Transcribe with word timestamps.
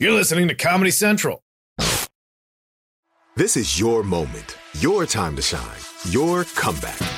You're 0.00 0.12
listening 0.12 0.46
to 0.46 0.54
Comedy 0.54 0.92
Central. 0.92 1.42
This 3.34 3.56
is 3.56 3.80
your 3.80 4.04
moment, 4.04 4.56
your 4.78 5.06
time 5.06 5.34
to 5.34 5.42
shine, 5.42 5.80
your 6.08 6.44
comeback. 6.44 7.17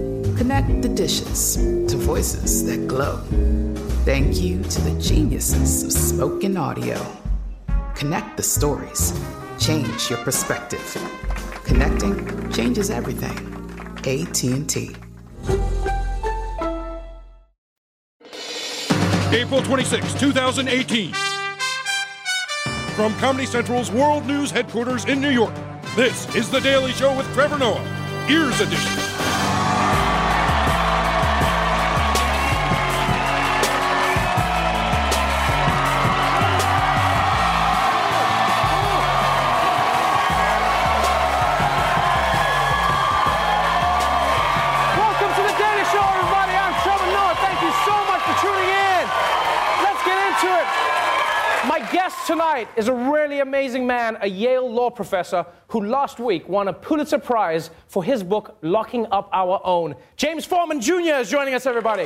Connect 0.37 0.81
the 0.81 0.89
dishes 0.89 1.55
to 1.55 1.97
voices 1.97 2.65
that 2.65 2.87
glow. 2.87 3.17
Thank 4.05 4.41
you 4.41 4.63
to 4.63 4.81
the 4.81 4.99
geniuses 4.99 5.83
of 5.83 5.91
spoken 5.91 6.57
audio. 6.57 6.99
Connect 7.95 8.37
the 8.37 8.43
stories. 8.43 9.13
Change 9.59 10.09
your 10.09 10.19
perspective. 10.19 10.97
Connecting 11.65 12.51
changes 12.51 12.89
everything. 12.89 13.37
AT&T. 13.99 14.95
April 19.33 19.61
26, 19.61 20.13
2018. 20.19 21.13
From 22.95 23.13
Comedy 23.15 23.45
Central's 23.45 23.91
World 23.91 24.25
News 24.25 24.51
headquarters 24.51 25.05
in 25.05 25.21
New 25.21 25.29
York, 25.29 25.53
this 25.95 26.33
is 26.35 26.49
The 26.49 26.59
Daily 26.59 26.91
Show 26.91 27.15
with 27.15 27.31
Trevor 27.33 27.57
Noah, 27.57 28.27
Ears 28.29 28.59
Edition. 28.59 28.91
Tonight 52.51 52.67
is 52.75 52.89
a 52.89 52.93
really 52.93 53.39
amazing 53.39 53.87
man, 53.87 54.17
a 54.19 54.27
Yale 54.27 54.69
law 54.69 54.89
professor 54.89 55.45
who 55.69 55.85
last 55.85 56.19
week 56.19 56.49
won 56.49 56.67
a 56.67 56.73
Pulitzer 56.73 57.17
Prize 57.17 57.69
for 57.87 58.03
his 58.03 58.23
book, 58.23 58.57
Locking 58.61 59.07
Up 59.09 59.29
Our 59.31 59.61
Own. 59.63 59.95
James 60.17 60.43
Forman 60.43 60.81
Jr. 60.81 61.21
is 61.21 61.31
joining 61.31 61.53
us, 61.53 61.65
everybody. 61.65 62.03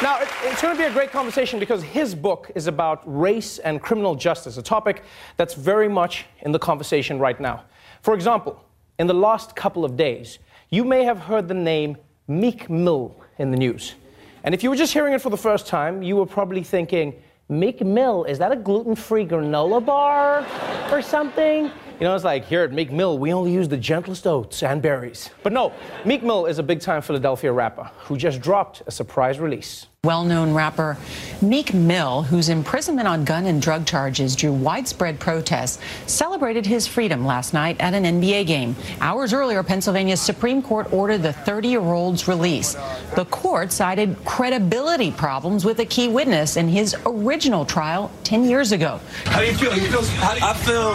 Now, 0.00 0.20
it's 0.44 0.62
going 0.62 0.76
to 0.76 0.80
be 0.80 0.86
a 0.86 0.92
great 0.92 1.10
conversation 1.10 1.58
because 1.58 1.82
his 1.82 2.14
book 2.14 2.52
is 2.54 2.68
about 2.68 3.02
race 3.04 3.58
and 3.58 3.82
criminal 3.82 4.14
justice, 4.14 4.56
a 4.56 4.62
topic 4.62 5.02
that's 5.36 5.54
very 5.54 5.88
much 5.88 6.26
in 6.42 6.52
the 6.52 6.60
conversation 6.60 7.18
right 7.18 7.40
now. 7.40 7.64
For 8.02 8.14
example, 8.14 8.64
in 9.00 9.08
the 9.08 9.14
last 9.14 9.56
couple 9.56 9.84
of 9.84 9.96
days, 9.96 10.38
you 10.70 10.84
may 10.84 11.02
have 11.02 11.18
heard 11.18 11.48
the 11.48 11.54
name 11.54 11.96
Meek 12.28 12.70
Mill 12.70 13.20
in 13.38 13.50
the 13.50 13.56
news. 13.56 13.96
And 14.44 14.54
if 14.54 14.62
you 14.62 14.68
were 14.68 14.76
just 14.76 14.92
hearing 14.92 15.14
it 15.14 15.22
for 15.22 15.30
the 15.30 15.38
first 15.38 15.66
time, 15.66 16.02
you 16.02 16.16
were 16.16 16.26
probably 16.26 16.62
thinking, 16.62 17.14
Meek 17.48 17.80
Mill, 17.80 18.24
is 18.24 18.38
that 18.40 18.52
a 18.52 18.56
gluten 18.56 18.94
free 18.94 19.24
granola 19.24 19.82
bar 19.82 20.46
or 20.92 21.00
something? 21.00 21.64
You 21.64 22.00
know, 22.00 22.14
it's 22.14 22.24
like 22.24 22.44
here 22.44 22.62
at 22.62 22.70
Meek 22.70 22.92
Mill, 22.92 23.16
we 23.16 23.32
only 23.32 23.54
use 23.54 23.68
the 23.68 23.78
gentlest 23.78 24.26
oats 24.26 24.62
and 24.62 24.82
berries. 24.82 25.30
But 25.42 25.54
no, 25.54 25.72
Meek 26.04 26.22
Mill 26.22 26.44
is 26.44 26.58
a 26.58 26.62
big 26.62 26.80
time 26.80 27.00
Philadelphia 27.00 27.50
rapper 27.52 27.90
who 28.00 28.18
just 28.18 28.42
dropped 28.42 28.82
a 28.86 28.90
surprise 28.90 29.40
release. 29.40 29.86
Well 30.04 30.24
known 30.24 30.52
rapper 30.52 30.98
Meek 31.44 31.74
Mill, 31.74 32.22
whose 32.22 32.48
imprisonment 32.48 33.06
on 33.06 33.24
gun 33.24 33.46
and 33.46 33.60
drug 33.60 33.86
charges 33.86 34.34
drew 34.34 34.52
widespread 34.52 35.20
protests, 35.20 35.78
celebrated 36.06 36.64
his 36.64 36.86
freedom 36.86 37.26
last 37.26 37.52
night 37.52 37.76
at 37.80 37.94
an 37.94 38.04
NBA 38.04 38.46
game. 38.46 38.74
Hours 39.00 39.32
earlier, 39.32 39.62
Pennsylvania's 39.62 40.20
Supreme 40.20 40.62
Court 40.62 40.92
ordered 40.92 41.22
the 41.22 41.32
30 41.32 41.68
year 41.68 41.80
old's 41.80 42.26
release. 42.28 42.74
The 43.14 43.26
court 43.30 43.72
cited 43.72 44.16
credibility 44.24 45.10
problems 45.10 45.64
with 45.64 45.80
a 45.80 45.86
key 45.86 46.08
witness 46.08 46.56
in 46.56 46.68
his 46.68 46.96
original 47.04 47.64
trial 47.64 48.10
10 48.24 48.44
years 48.44 48.72
ago. 48.72 49.00
How 49.24 49.40
do 49.40 49.46
you 49.46 49.54
feel? 49.54 49.74
You 49.74 49.82
feel 49.82 50.00
I 50.20 50.54
feel 50.54 50.92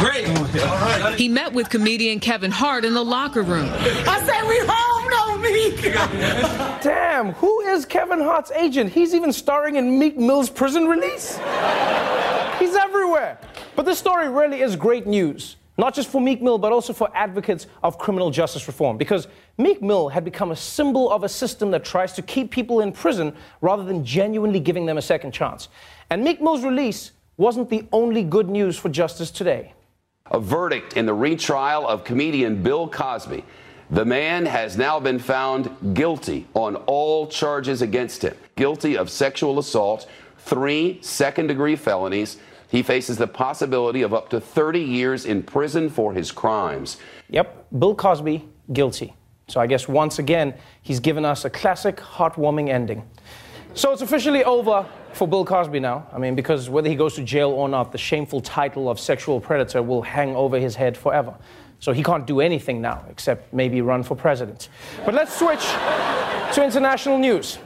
great. 0.00 0.28
All 0.64 0.78
right. 0.78 1.14
He 1.18 1.28
met 1.28 1.52
with 1.52 1.68
comedian 1.68 2.20
Kevin 2.20 2.50
Hart 2.50 2.84
in 2.84 2.94
the 2.94 3.04
locker 3.04 3.42
room. 3.42 3.68
I 3.72 4.22
say 4.24 4.48
we 4.48 4.58
home, 4.66 5.10
no 5.10 5.23
Meek. 5.52 5.82
Damn, 6.82 7.32
who 7.34 7.60
is 7.60 7.84
Kevin 7.84 8.20
Hart's 8.20 8.50
agent? 8.52 8.92
He's 8.92 9.14
even 9.14 9.32
starring 9.32 9.76
in 9.76 9.98
Meek 9.98 10.16
Mill's 10.16 10.50
prison 10.50 10.86
release. 10.86 11.38
He's 12.58 12.74
everywhere. 12.74 13.38
But 13.76 13.84
this 13.84 13.98
story 13.98 14.28
really 14.28 14.60
is 14.60 14.76
great 14.76 15.06
news, 15.06 15.56
not 15.76 15.94
just 15.94 16.08
for 16.08 16.20
Meek 16.20 16.40
Mill, 16.40 16.58
but 16.58 16.72
also 16.72 16.92
for 16.92 17.10
advocates 17.14 17.66
of 17.82 17.98
criminal 17.98 18.30
justice 18.30 18.66
reform, 18.66 18.96
because 18.96 19.26
Meek 19.58 19.82
Mill 19.82 20.08
had 20.08 20.24
become 20.24 20.50
a 20.52 20.56
symbol 20.56 21.10
of 21.10 21.24
a 21.24 21.28
system 21.28 21.70
that 21.72 21.84
tries 21.84 22.12
to 22.14 22.22
keep 22.22 22.50
people 22.50 22.80
in 22.80 22.92
prison 22.92 23.34
rather 23.60 23.84
than 23.84 24.04
genuinely 24.04 24.60
giving 24.60 24.86
them 24.86 24.98
a 24.98 25.02
second 25.02 25.32
chance. 25.32 25.68
And 26.10 26.22
Meek 26.22 26.40
Mill's 26.40 26.64
release 26.64 27.12
wasn't 27.36 27.68
the 27.68 27.86
only 27.92 28.22
good 28.22 28.48
news 28.48 28.78
for 28.78 28.88
justice 28.88 29.30
today. 29.30 29.72
A 30.30 30.40
verdict 30.40 30.96
in 30.96 31.04
the 31.04 31.12
retrial 31.12 31.86
of 31.86 32.04
comedian 32.04 32.62
Bill 32.62 32.88
Cosby. 32.88 33.44
The 33.90 34.04
man 34.04 34.46
has 34.46 34.78
now 34.78 34.98
been 34.98 35.18
found 35.18 35.94
guilty 35.94 36.46
on 36.54 36.76
all 36.76 37.26
charges 37.26 37.82
against 37.82 38.22
him. 38.22 38.34
Guilty 38.56 38.96
of 38.96 39.10
sexual 39.10 39.58
assault, 39.58 40.08
three 40.38 40.98
second 41.02 41.48
degree 41.48 41.76
felonies. 41.76 42.38
He 42.68 42.82
faces 42.82 43.18
the 43.18 43.26
possibility 43.26 44.02
of 44.02 44.14
up 44.14 44.30
to 44.30 44.40
30 44.40 44.80
years 44.80 45.26
in 45.26 45.42
prison 45.42 45.90
for 45.90 46.14
his 46.14 46.32
crimes. 46.32 46.96
Yep, 47.28 47.66
Bill 47.78 47.94
Cosby, 47.94 48.48
guilty. 48.72 49.14
So 49.48 49.60
I 49.60 49.66
guess 49.66 49.86
once 49.86 50.18
again, 50.18 50.54
he's 50.82 50.98
given 50.98 51.24
us 51.24 51.44
a 51.44 51.50
classic 51.50 51.96
heartwarming 51.98 52.70
ending. 52.70 53.06
So 53.74 53.92
it's 53.92 54.02
officially 54.02 54.44
over 54.44 54.86
for 55.12 55.28
Bill 55.28 55.44
Cosby 55.44 55.80
now. 55.80 56.06
I 56.12 56.18
mean, 56.18 56.34
because 56.34 56.70
whether 56.70 56.88
he 56.88 56.94
goes 56.94 57.14
to 57.16 57.22
jail 57.22 57.50
or 57.50 57.68
not, 57.68 57.92
the 57.92 57.98
shameful 57.98 58.40
title 58.40 58.88
of 58.88 58.98
sexual 58.98 59.40
predator 59.40 59.82
will 59.82 60.02
hang 60.02 60.34
over 60.34 60.58
his 60.58 60.74
head 60.74 60.96
forever. 60.96 61.34
So 61.80 61.92
he 61.92 62.02
can't 62.02 62.26
do 62.26 62.40
anything 62.40 62.80
now 62.80 63.04
except 63.10 63.52
maybe 63.52 63.80
run 63.82 64.02
for 64.02 64.16
president. 64.16 64.68
But 65.04 65.14
let's 65.14 65.38
switch 65.38 65.64
to 66.54 66.64
international 66.64 67.18
news. 67.18 67.58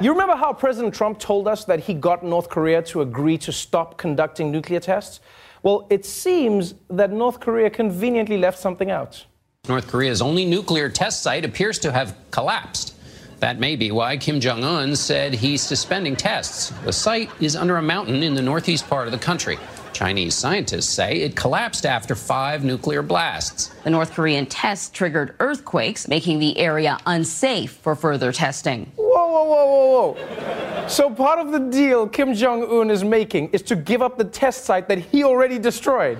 You 0.00 0.12
remember 0.12 0.36
how 0.36 0.52
President 0.52 0.94
Trump 0.94 1.18
told 1.18 1.48
us 1.48 1.64
that 1.64 1.80
he 1.80 1.92
got 1.92 2.24
North 2.24 2.48
Korea 2.48 2.82
to 2.82 3.00
agree 3.00 3.36
to 3.38 3.50
stop 3.50 3.98
conducting 3.98 4.52
nuclear 4.52 4.78
tests? 4.78 5.18
Well, 5.64 5.88
it 5.90 6.04
seems 6.04 6.74
that 6.88 7.10
North 7.10 7.40
Korea 7.40 7.68
conveniently 7.68 8.38
left 8.38 8.58
something 8.58 8.92
out. 8.92 9.26
North 9.68 9.88
Korea's 9.88 10.22
only 10.22 10.44
nuclear 10.44 10.88
test 10.88 11.22
site 11.22 11.44
appears 11.44 11.80
to 11.80 11.90
have 11.90 12.16
collapsed. 12.30 12.94
That 13.40 13.58
may 13.58 13.76
be 13.76 13.90
why 13.90 14.16
Kim 14.16 14.40
Jong 14.40 14.64
un 14.64 14.96
said 14.96 15.34
he's 15.34 15.62
suspending 15.62 16.16
tests. 16.16 16.70
The 16.84 16.92
site 16.92 17.30
is 17.40 17.56
under 17.56 17.76
a 17.76 17.82
mountain 17.82 18.22
in 18.22 18.34
the 18.34 18.42
northeast 18.42 18.88
part 18.88 19.06
of 19.06 19.12
the 19.12 19.18
country. 19.18 19.58
Chinese 19.92 20.34
scientists 20.34 20.88
say 20.88 21.20
it 21.20 21.34
collapsed 21.36 21.86
after 21.86 22.14
five 22.14 22.64
nuclear 22.64 23.02
blasts. 23.02 23.68
The 23.84 23.90
North 23.90 24.12
Korean 24.12 24.46
test 24.46 24.94
triggered 24.94 25.34
earthquakes, 25.40 26.08
making 26.08 26.38
the 26.38 26.56
area 26.58 26.98
unsafe 27.06 27.72
for 27.72 27.94
further 27.94 28.32
testing. 28.32 28.92
Whoa, 28.96 29.04
whoa, 29.06 29.44
whoa, 29.44 29.66
whoa, 29.66 30.12
whoa. 30.12 30.88
So 30.88 31.10
part 31.10 31.38
of 31.38 31.52
the 31.52 31.58
deal 31.58 32.08
Kim 32.08 32.34
Jong 32.34 32.62
un 32.64 32.90
is 32.90 33.04
making 33.04 33.50
is 33.50 33.62
to 33.62 33.76
give 33.76 34.02
up 34.02 34.16
the 34.16 34.24
test 34.24 34.64
site 34.64 34.88
that 34.88 34.98
he 34.98 35.24
already 35.24 35.58
destroyed. 35.58 36.18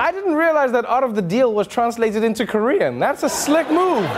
I 0.00 0.12
didn't 0.12 0.34
realize 0.34 0.72
that 0.72 0.86
out 0.86 1.04
of 1.04 1.14
the 1.14 1.22
deal 1.22 1.52
was 1.52 1.66
translated 1.66 2.24
into 2.24 2.46
Korean. 2.46 2.98
That's 2.98 3.22
a 3.22 3.28
slick 3.28 3.70
move. 3.70 4.08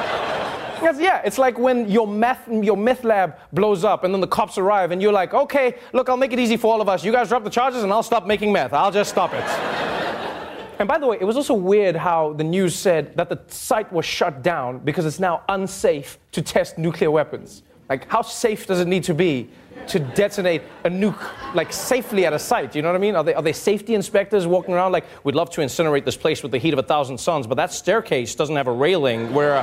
Yeah, 0.82 1.23
it's 1.25 1.38
like 1.38 1.58
when 1.58 1.88
your 1.88 2.06
meth, 2.06 2.49
your 2.49 2.76
meth 2.76 3.05
lab 3.05 3.37
blows 3.52 3.84
up 3.84 4.05
and 4.05 4.12
then 4.12 4.20
the 4.20 4.26
cops 4.26 4.58
arrive 4.58 4.90
and 4.90 5.00
you're 5.00 5.12
like, 5.12 5.34
okay, 5.34 5.79
look, 5.93 6.08
I'll 6.08 6.17
make 6.17 6.32
it 6.32 6.38
easy 6.38 6.56
for 6.56 6.73
all 6.73 6.81
of 6.81 6.88
us. 6.88 7.05
You 7.05 7.12
guys 7.12 7.29
drop 7.29 7.44
the 7.44 7.50
charges 7.50 7.82
and 7.82 7.93
I'll 7.93 8.02
stop 8.02 8.26
making 8.26 8.52
meth. 8.52 8.73
I'll 8.73 8.93
just 8.93 9.11
stop 9.11 9.32
it. 9.32 9.43
and 10.79 10.88
by 10.88 10.99
the 10.99 11.06
way, 11.06 11.19
it 11.20 11.25
was 11.25 11.37
also 11.37 11.55
weird 11.55 11.96
how 11.96 12.32
the 12.34 12.44
news 12.44 12.75
said 12.75 13.17
that 13.17 13.29
the 13.29 13.40
site 13.49 13.93
was 13.93 14.05
shut 14.05 14.43
down 14.43 14.79
because 14.81 15.06
it's 15.06 15.20
now 15.20 15.43
unsafe 15.49 16.19
to 16.32 16.43
test 16.43 16.79
nuclear 16.79 17.11
weapons. 17.11 17.62
Like, 17.88 18.08
how 18.08 18.23
safe 18.23 18.67
does 18.67 18.81
it 18.81 18.88
need 18.88 19.05
to 19.05 19.14
be 19.14 19.50
to 19.88 19.99
detonate 19.99 20.62
a 20.85 20.90
nuke 20.90 21.55
like 21.55 21.73
safely 21.73 22.26
at 22.26 22.32
a 22.32 22.38
site. 22.38 22.75
You 22.75 22.82
know 22.82 22.88
what 22.88 22.94
I 22.94 22.99
mean? 22.99 23.17
Are 23.17 23.25
they, 23.25 23.35
are 23.35 23.43
they 23.43 23.52
safety 23.52 23.94
inspectors 23.94 24.46
walking 24.46 24.75
around 24.75 24.93
like, 24.93 25.05
we'd 25.25 25.35
love 25.35 25.50
to 25.50 25.61
incinerate 25.61 26.05
this 26.05 26.17
place 26.17 26.43
with 26.43 26.52
the 26.52 26.58
heat 26.58 26.73
of 26.73 26.78
a 26.78 26.82
thousand 26.82 27.19
suns, 27.19 27.46
but 27.46 27.56
that 27.56 27.73
staircase 27.73 28.35
doesn't 28.35 28.56
have 28.56 28.69
a 28.69 28.73
railing 28.73 29.32
where 29.35 29.56
uh, 29.56 29.62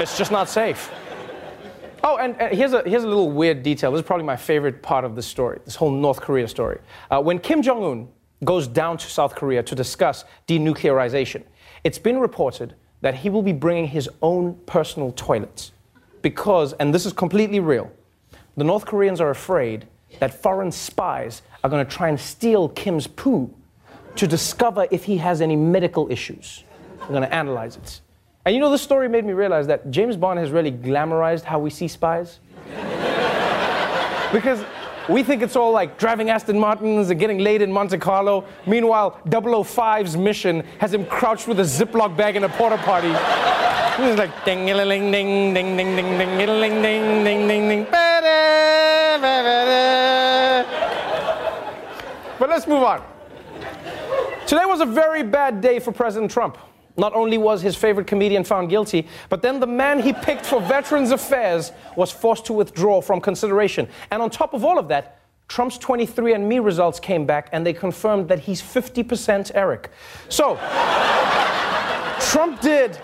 it's 0.00 0.18
just 0.18 0.30
not 0.30 0.48
safe. 0.48 0.90
Oh, 2.04 2.18
and, 2.18 2.40
and, 2.40 2.56
here's, 2.56 2.72
a, 2.72 2.82
here's 2.82 3.04
a 3.04 3.08
little 3.08 3.30
weird 3.30 3.62
detail. 3.62 3.90
This 3.90 4.00
is 4.00 4.06
probably 4.06 4.26
my 4.26 4.36
favorite 4.36 4.82
part 4.82 5.04
of 5.04 5.16
this 5.16 5.26
story, 5.26 5.58
this 5.64 5.74
whole 5.74 5.90
North 5.90 6.20
Korea 6.20 6.46
story. 6.46 6.78
Uh, 7.10 7.20
when 7.20 7.38
Kim 7.38 7.62
Jong 7.62 7.82
un 7.82 8.08
goes 8.44 8.68
down 8.68 8.98
to 8.98 9.10
South 9.10 9.34
Korea 9.34 9.62
to 9.62 9.74
discuss 9.74 10.24
denuclearization, 10.46 11.42
it's 11.84 11.98
been 11.98 12.18
reported 12.18 12.74
that 13.00 13.14
he 13.14 13.30
will 13.30 13.42
be 13.42 13.52
bringing 13.52 13.86
his 13.86 14.08
own 14.22 14.54
personal 14.66 15.12
toilets. 15.12 15.72
Because, 16.22 16.74
and 16.74 16.94
this 16.94 17.06
is 17.06 17.12
completely 17.12 17.60
real, 17.60 17.90
the 18.56 18.64
North 18.64 18.86
Koreans 18.86 19.20
are 19.20 19.30
afraid 19.30 19.86
that 20.18 20.32
foreign 20.42 20.72
spies 20.72 21.42
are 21.62 21.70
going 21.70 21.84
to 21.84 21.90
try 21.90 22.08
and 22.08 22.18
steal 22.18 22.68
Kim's 22.70 23.06
poo 23.06 23.52
to 24.16 24.26
discover 24.26 24.86
if 24.90 25.04
he 25.04 25.18
has 25.18 25.40
any 25.40 25.56
medical 25.56 26.10
issues. 26.10 26.64
They're 26.98 27.08
going 27.08 27.22
to 27.22 27.34
analyze 27.34 27.76
it. 27.76 28.00
And 28.46 28.54
you 28.54 28.60
know, 28.60 28.70
this 28.70 28.80
story 28.80 29.08
made 29.08 29.24
me 29.24 29.32
realize 29.32 29.66
that 29.66 29.90
James 29.90 30.16
Bond 30.16 30.38
has 30.38 30.52
really 30.52 30.70
glamorized 30.70 31.42
how 31.42 31.58
we 31.58 31.68
see 31.68 31.88
spies. 31.88 32.38
because 34.32 34.64
we 35.08 35.24
think 35.24 35.42
it's 35.42 35.56
all 35.56 35.72
like 35.72 35.98
driving 35.98 36.30
Aston 36.30 36.56
Martins 36.56 37.10
and 37.10 37.18
getting 37.18 37.38
laid 37.38 37.60
in 37.60 37.72
Monte 37.72 37.98
Carlo. 37.98 38.44
Meanwhile, 38.64 39.20
005's 39.26 40.16
mission 40.16 40.60
has 40.78 40.94
him 40.94 41.06
crouched 41.06 41.48
with 41.48 41.58
a 41.58 41.64
Ziploc 41.64 42.16
bag 42.16 42.36
in 42.36 42.44
a 42.44 42.48
porta 42.48 42.76
potty. 42.78 43.08
He's 44.00 44.16
like 44.16 44.30
ding 44.44 44.64
ding 44.64 44.76
ding 44.76 45.10
ding 45.10 45.54
ding 45.54 45.74
ding 45.74 45.96
ding 45.96 46.38
ding 46.38 46.82
ding 46.82 47.24
ding 47.24 47.48
ding 47.48 47.68
ding. 47.68 47.84
But 52.38 52.48
let's 52.48 52.68
move 52.68 52.84
on. 52.84 53.02
Today 54.46 54.66
was 54.66 54.80
a 54.80 54.86
very 54.86 55.24
bad 55.24 55.60
day 55.60 55.80
for 55.80 55.90
President 55.90 56.30
Trump. 56.30 56.56
Not 56.96 57.14
only 57.14 57.38
was 57.38 57.60
his 57.62 57.76
favorite 57.76 58.06
comedian 58.06 58.44
found 58.44 58.70
guilty, 58.70 59.06
but 59.28 59.42
then 59.42 59.60
the 59.60 59.66
man 59.66 60.00
he 60.00 60.12
picked 60.12 60.46
for 60.46 60.60
Veterans 60.60 61.10
Affairs 61.10 61.72
was 61.94 62.10
forced 62.10 62.46
to 62.46 62.52
withdraw 62.52 63.00
from 63.00 63.20
consideration. 63.20 63.88
And 64.10 64.22
on 64.22 64.30
top 64.30 64.54
of 64.54 64.64
all 64.64 64.78
of 64.78 64.88
that, 64.88 65.20
Trump's 65.48 65.78
23andMe 65.78 66.64
results 66.64 66.98
came 66.98 67.24
back 67.24 67.48
and 67.52 67.64
they 67.64 67.72
confirmed 67.72 68.28
that 68.28 68.40
he's 68.40 68.60
50% 68.60 69.52
Eric. 69.54 69.90
So, 70.28 70.56
Trump 72.20 72.60
did 72.60 72.96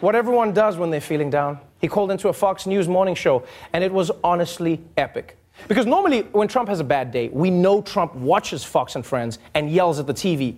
what 0.00 0.14
everyone 0.14 0.52
does 0.52 0.76
when 0.76 0.90
they're 0.90 1.00
feeling 1.00 1.30
down. 1.30 1.58
He 1.80 1.88
called 1.88 2.10
into 2.10 2.28
a 2.28 2.32
Fox 2.32 2.66
News 2.66 2.88
morning 2.88 3.14
show, 3.14 3.42
and 3.72 3.82
it 3.82 3.92
was 3.92 4.10
honestly 4.22 4.80
epic. 4.96 5.36
Because 5.68 5.86
normally, 5.86 6.22
when 6.32 6.48
Trump 6.48 6.68
has 6.68 6.80
a 6.80 6.84
bad 6.84 7.10
day, 7.10 7.28
we 7.28 7.50
know 7.50 7.82
Trump 7.82 8.14
watches 8.14 8.64
Fox 8.64 8.96
and 8.96 9.04
Friends 9.04 9.38
and 9.54 9.70
yells 9.70 9.98
at 9.98 10.06
the 10.06 10.14
TV. 10.14 10.56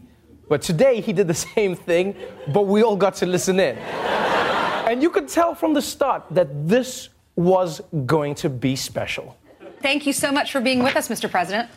But 0.49 0.63
today, 0.63 1.01
he 1.01 1.13
did 1.13 1.29
the 1.29 1.35
same 1.55 1.75
thing, 1.75 2.15
but 2.49 2.67
we 2.67 2.83
all 2.83 2.97
got 2.97 3.15
to 3.17 3.27
listen 3.27 3.59
in. 3.61 3.77
and 3.79 5.03
you 5.03 5.11
could 5.11 5.29
tell 5.29 5.55
from 5.55 5.75
the 5.75 5.83
start 5.83 6.25
that 6.31 6.69
this 6.69 7.09
was 7.37 7.81
going 8.07 8.35
to 8.37 8.51
be 8.51 8.77
special. 8.77 9.37
Thank 9.81 10.07
you 10.07 10.13
so 10.13 10.31
much 10.31 10.53
for 10.53 10.61
being 10.61 10.83
with 10.83 10.97
us, 10.97 11.09
Mr. 11.09 11.31
President. 11.31 11.69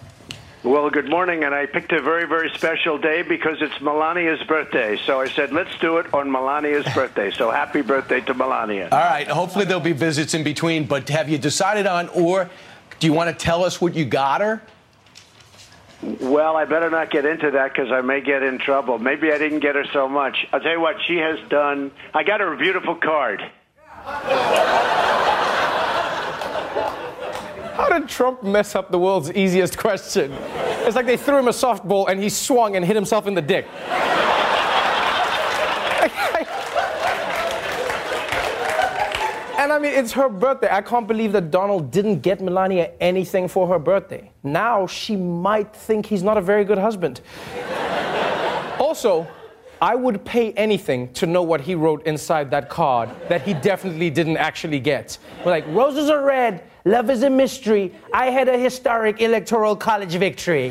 Well, 0.63 0.89
good 0.89 1.09
morning, 1.09 1.43
and 1.43 1.53
I 1.53 1.67
picked 1.67 1.91
a 1.91 2.01
very, 2.01 2.25
very 2.25 2.49
special 2.49 2.97
day 2.97 3.21
because 3.21 3.61
it's 3.61 3.75
Melania's 3.81 4.41
birthday. 4.47 4.97
So 5.05 5.21
I 5.21 5.29
said, 5.29 5.51
let's 5.53 5.77
do 5.77 5.97
it 5.97 6.11
on 6.11 6.27
Melania's 6.29 6.91
birthday. 6.91 7.29
So 7.29 7.51
happy 7.51 7.81
birthday 7.81 8.19
to 8.21 8.33
Melania. 8.33 8.89
All 8.91 8.97
right. 8.97 9.27
Hopefully 9.27 9.65
there'll 9.65 9.79
be 9.79 9.91
visits 9.91 10.33
in 10.33 10.43
between, 10.43 10.85
but 10.85 11.07
have 11.09 11.29
you 11.29 11.37
decided 11.37 11.85
on, 11.85 12.09
or 12.09 12.49
do 12.99 13.05
you 13.05 13.13
want 13.13 13.29
to 13.29 13.45
tell 13.45 13.63
us 13.63 13.79
what 13.79 13.93
you 13.93 14.05
got 14.05 14.41
her? 14.41 14.59
Well, 16.01 16.55
I 16.55 16.65
better 16.65 16.89
not 16.89 17.09
get 17.09 17.25
into 17.25 17.51
that 17.51 17.73
because 17.73 17.91
I 17.91 18.01
may 18.01 18.21
get 18.21 18.43
in 18.43 18.59
trouble. 18.59 18.99
Maybe 18.99 19.31
I 19.31 19.37
didn't 19.37 19.59
get 19.59 19.75
her 19.75 19.85
so 19.93 20.07
much. 20.07 20.45
I'll 20.51 20.59
tell 20.59 20.73
you 20.73 20.81
what, 20.81 20.97
she 21.07 21.17
has 21.17 21.39
done. 21.49 21.91
I 22.13 22.23
got 22.23 22.41
her 22.41 22.53
a 22.53 22.57
beautiful 22.57 22.95
card. 22.95 23.41
How 27.75 27.89
did 27.89 28.07
Trump 28.07 28.43
mess 28.43 28.75
up 28.75 28.91
the 28.91 28.99
world's 28.99 29.31
easiest 29.31 29.77
question? 29.77 30.31
It's 30.85 30.95
like 30.95 31.05
they 31.05 31.17
threw 31.17 31.37
him 31.37 31.47
a 31.47 31.51
softball 31.51 32.07
and 32.09 32.21
he 32.21 32.29
swung 32.29 32.75
and 32.75 32.85
hit 32.85 32.95
himself 32.95 33.27
in 33.27 33.33
the 33.33 33.41
dick. 33.41 33.65
I 39.75 39.79
mean, 39.79 39.91
it's 39.91 40.13
her 40.13 40.29
birthday. 40.29 40.69
I 40.71 40.81
can't 40.81 41.05
believe 41.05 41.33
that 41.33 41.51
Donald 41.51 41.91
didn't 41.91 42.21
get 42.21 42.39
Melania 42.39 42.91
anything 43.01 43.49
for 43.49 43.67
her 43.67 43.77
birthday. 43.77 44.31
Now 44.41 44.87
she 44.87 45.17
might 45.17 45.75
think 45.75 46.05
he's 46.05 46.23
not 46.23 46.37
a 46.37 46.41
very 46.41 46.63
good 46.63 46.77
husband. 46.77 47.19
also, 48.79 49.27
I 49.81 49.95
would 49.95 50.23
pay 50.23 50.53
anything 50.53 51.11
to 51.15 51.25
know 51.25 51.43
what 51.43 51.59
he 51.59 51.75
wrote 51.75 52.07
inside 52.07 52.49
that 52.51 52.69
card 52.69 53.09
that 53.27 53.41
he 53.41 53.53
definitely 53.53 54.09
didn't 54.09 54.37
actually 54.37 54.79
get. 54.79 55.17
Like, 55.43 55.67
roses 55.67 56.09
are 56.09 56.23
red, 56.23 56.63
love 56.85 57.09
is 57.09 57.23
a 57.23 57.29
mystery, 57.29 57.93
I 58.13 58.27
had 58.27 58.47
a 58.47 58.57
historic 58.57 59.19
electoral 59.19 59.75
college 59.75 60.15
victory. 60.15 60.69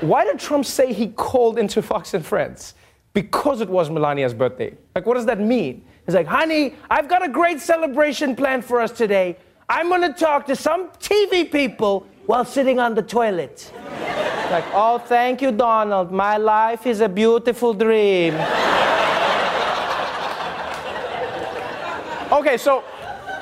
Why 0.00 0.24
did 0.24 0.40
Trump 0.40 0.66
say 0.66 0.92
he 0.92 1.06
called 1.06 1.56
into 1.56 1.82
Fox 1.82 2.14
and 2.14 2.26
Friends? 2.26 2.74
Because 3.12 3.60
it 3.60 3.68
was 3.68 3.90
Melania's 3.90 4.34
birthday. 4.34 4.74
Like, 4.96 5.06
what 5.06 5.14
does 5.14 5.26
that 5.26 5.38
mean? 5.38 5.84
He's 6.08 6.14
like, 6.14 6.26
honey, 6.26 6.74
I've 6.88 7.06
got 7.06 7.22
a 7.22 7.28
great 7.28 7.60
celebration 7.60 8.34
planned 8.34 8.64
for 8.64 8.80
us 8.80 8.90
today. 8.90 9.36
I'm 9.68 9.90
going 9.90 10.00
to 10.00 10.18
talk 10.18 10.46
to 10.46 10.56
some 10.56 10.88
TV 10.92 11.52
people 11.52 12.06
while 12.24 12.46
sitting 12.46 12.78
on 12.78 12.94
the 12.94 13.02
toilet. 13.02 13.70
like, 14.50 14.64
oh, 14.72 14.96
thank 15.04 15.42
you, 15.42 15.52
Donald. 15.52 16.10
My 16.10 16.38
life 16.38 16.86
is 16.86 17.02
a 17.02 17.10
beautiful 17.10 17.74
dream. 17.74 18.32
okay, 22.32 22.56
so, 22.56 22.84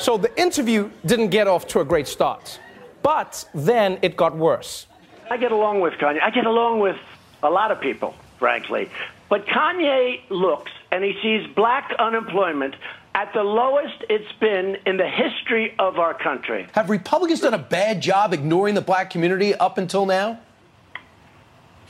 so 0.00 0.16
the 0.16 0.32
interview 0.36 0.90
didn't 1.04 1.28
get 1.28 1.46
off 1.46 1.68
to 1.68 1.78
a 1.78 1.84
great 1.84 2.08
start, 2.08 2.58
but 3.00 3.48
then 3.54 4.00
it 4.02 4.16
got 4.16 4.36
worse. 4.36 4.88
I 5.30 5.36
get 5.36 5.52
along 5.52 5.82
with 5.82 5.94
Kanye. 6.00 6.20
I 6.20 6.30
get 6.30 6.46
along 6.46 6.80
with 6.80 6.98
a 7.44 7.48
lot 7.48 7.70
of 7.70 7.80
people, 7.80 8.16
frankly. 8.40 8.90
But 9.28 9.46
Kanye 9.46 10.20
looks 10.30 10.70
and 10.90 11.02
he 11.02 11.18
sees 11.22 11.46
black 11.54 11.92
unemployment 11.98 12.74
at 13.14 13.32
the 13.32 13.42
lowest 13.42 14.04
it's 14.10 14.30
been 14.40 14.76
in 14.86 14.98
the 14.98 15.08
history 15.08 15.74
of 15.78 15.98
our 15.98 16.14
country. 16.14 16.66
Have 16.72 16.90
Republicans 16.90 17.40
done 17.40 17.54
a 17.54 17.58
bad 17.58 18.00
job 18.02 18.32
ignoring 18.32 18.74
the 18.74 18.82
black 18.82 19.10
community 19.10 19.54
up 19.54 19.78
until 19.78 20.06
now? 20.06 20.38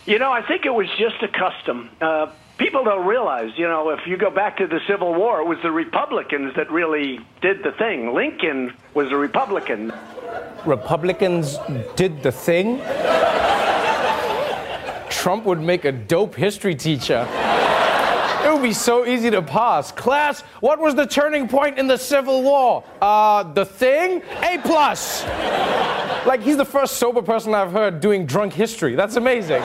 You 0.06 0.20
know, 0.20 0.30
I 0.30 0.46
think 0.46 0.64
it 0.66 0.70
was 0.70 0.86
just 0.96 1.20
a 1.22 1.28
custom. 1.28 1.90
Uh, 2.00 2.30
people 2.58 2.84
don't 2.84 3.06
realize, 3.06 3.50
you 3.56 3.66
know, 3.66 3.90
if 3.90 4.06
you 4.06 4.16
go 4.16 4.30
back 4.30 4.58
to 4.58 4.68
the 4.68 4.78
Civil 4.86 5.14
War, 5.14 5.40
it 5.40 5.46
was 5.46 5.58
the 5.62 5.72
Republicans 5.72 6.54
that 6.54 6.70
really 6.70 7.18
did 7.42 7.64
the 7.64 7.72
thing. 7.72 8.14
Lincoln 8.14 8.72
was 8.94 9.10
a 9.10 9.16
Republican. 9.16 9.92
Republicans 10.64 11.58
did 11.96 12.22
the 12.22 12.30
thing? 12.30 12.80
Trump 15.16 15.44
would 15.44 15.60
make 15.60 15.86
a 15.86 15.92
dope 15.92 16.34
history 16.34 16.74
teacher. 16.74 17.26
It 18.44 18.52
would 18.52 18.62
be 18.62 18.74
so 18.74 19.06
easy 19.06 19.30
to 19.30 19.40
pass. 19.40 19.90
Class, 19.90 20.42
what 20.60 20.78
was 20.78 20.94
the 20.94 21.06
turning 21.06 21.48
point 21.48 21.78
in 21.78 21.86
the 21.86 21.96
Civil 21.96 22.42
War? 22.42 22.84
Uh, 23.00 23.42
the 23.42 23.64
thing? 23.64 24.22
A 24.42 24.58
plus. 24.58 25.24
like 26.26 26.42
he's 26.42 26.58
the 26.58 26.66
first 26.66 26.98
sober 26.98 27.22
person 27.22 27.54
I've 27.54 27.72
heard 27.72 28.00
doing 28.00 28.26
drunk 28.26 28.52
history. 28.52 28.94
That's 28.94 29.16
amazing. 29.16 29.62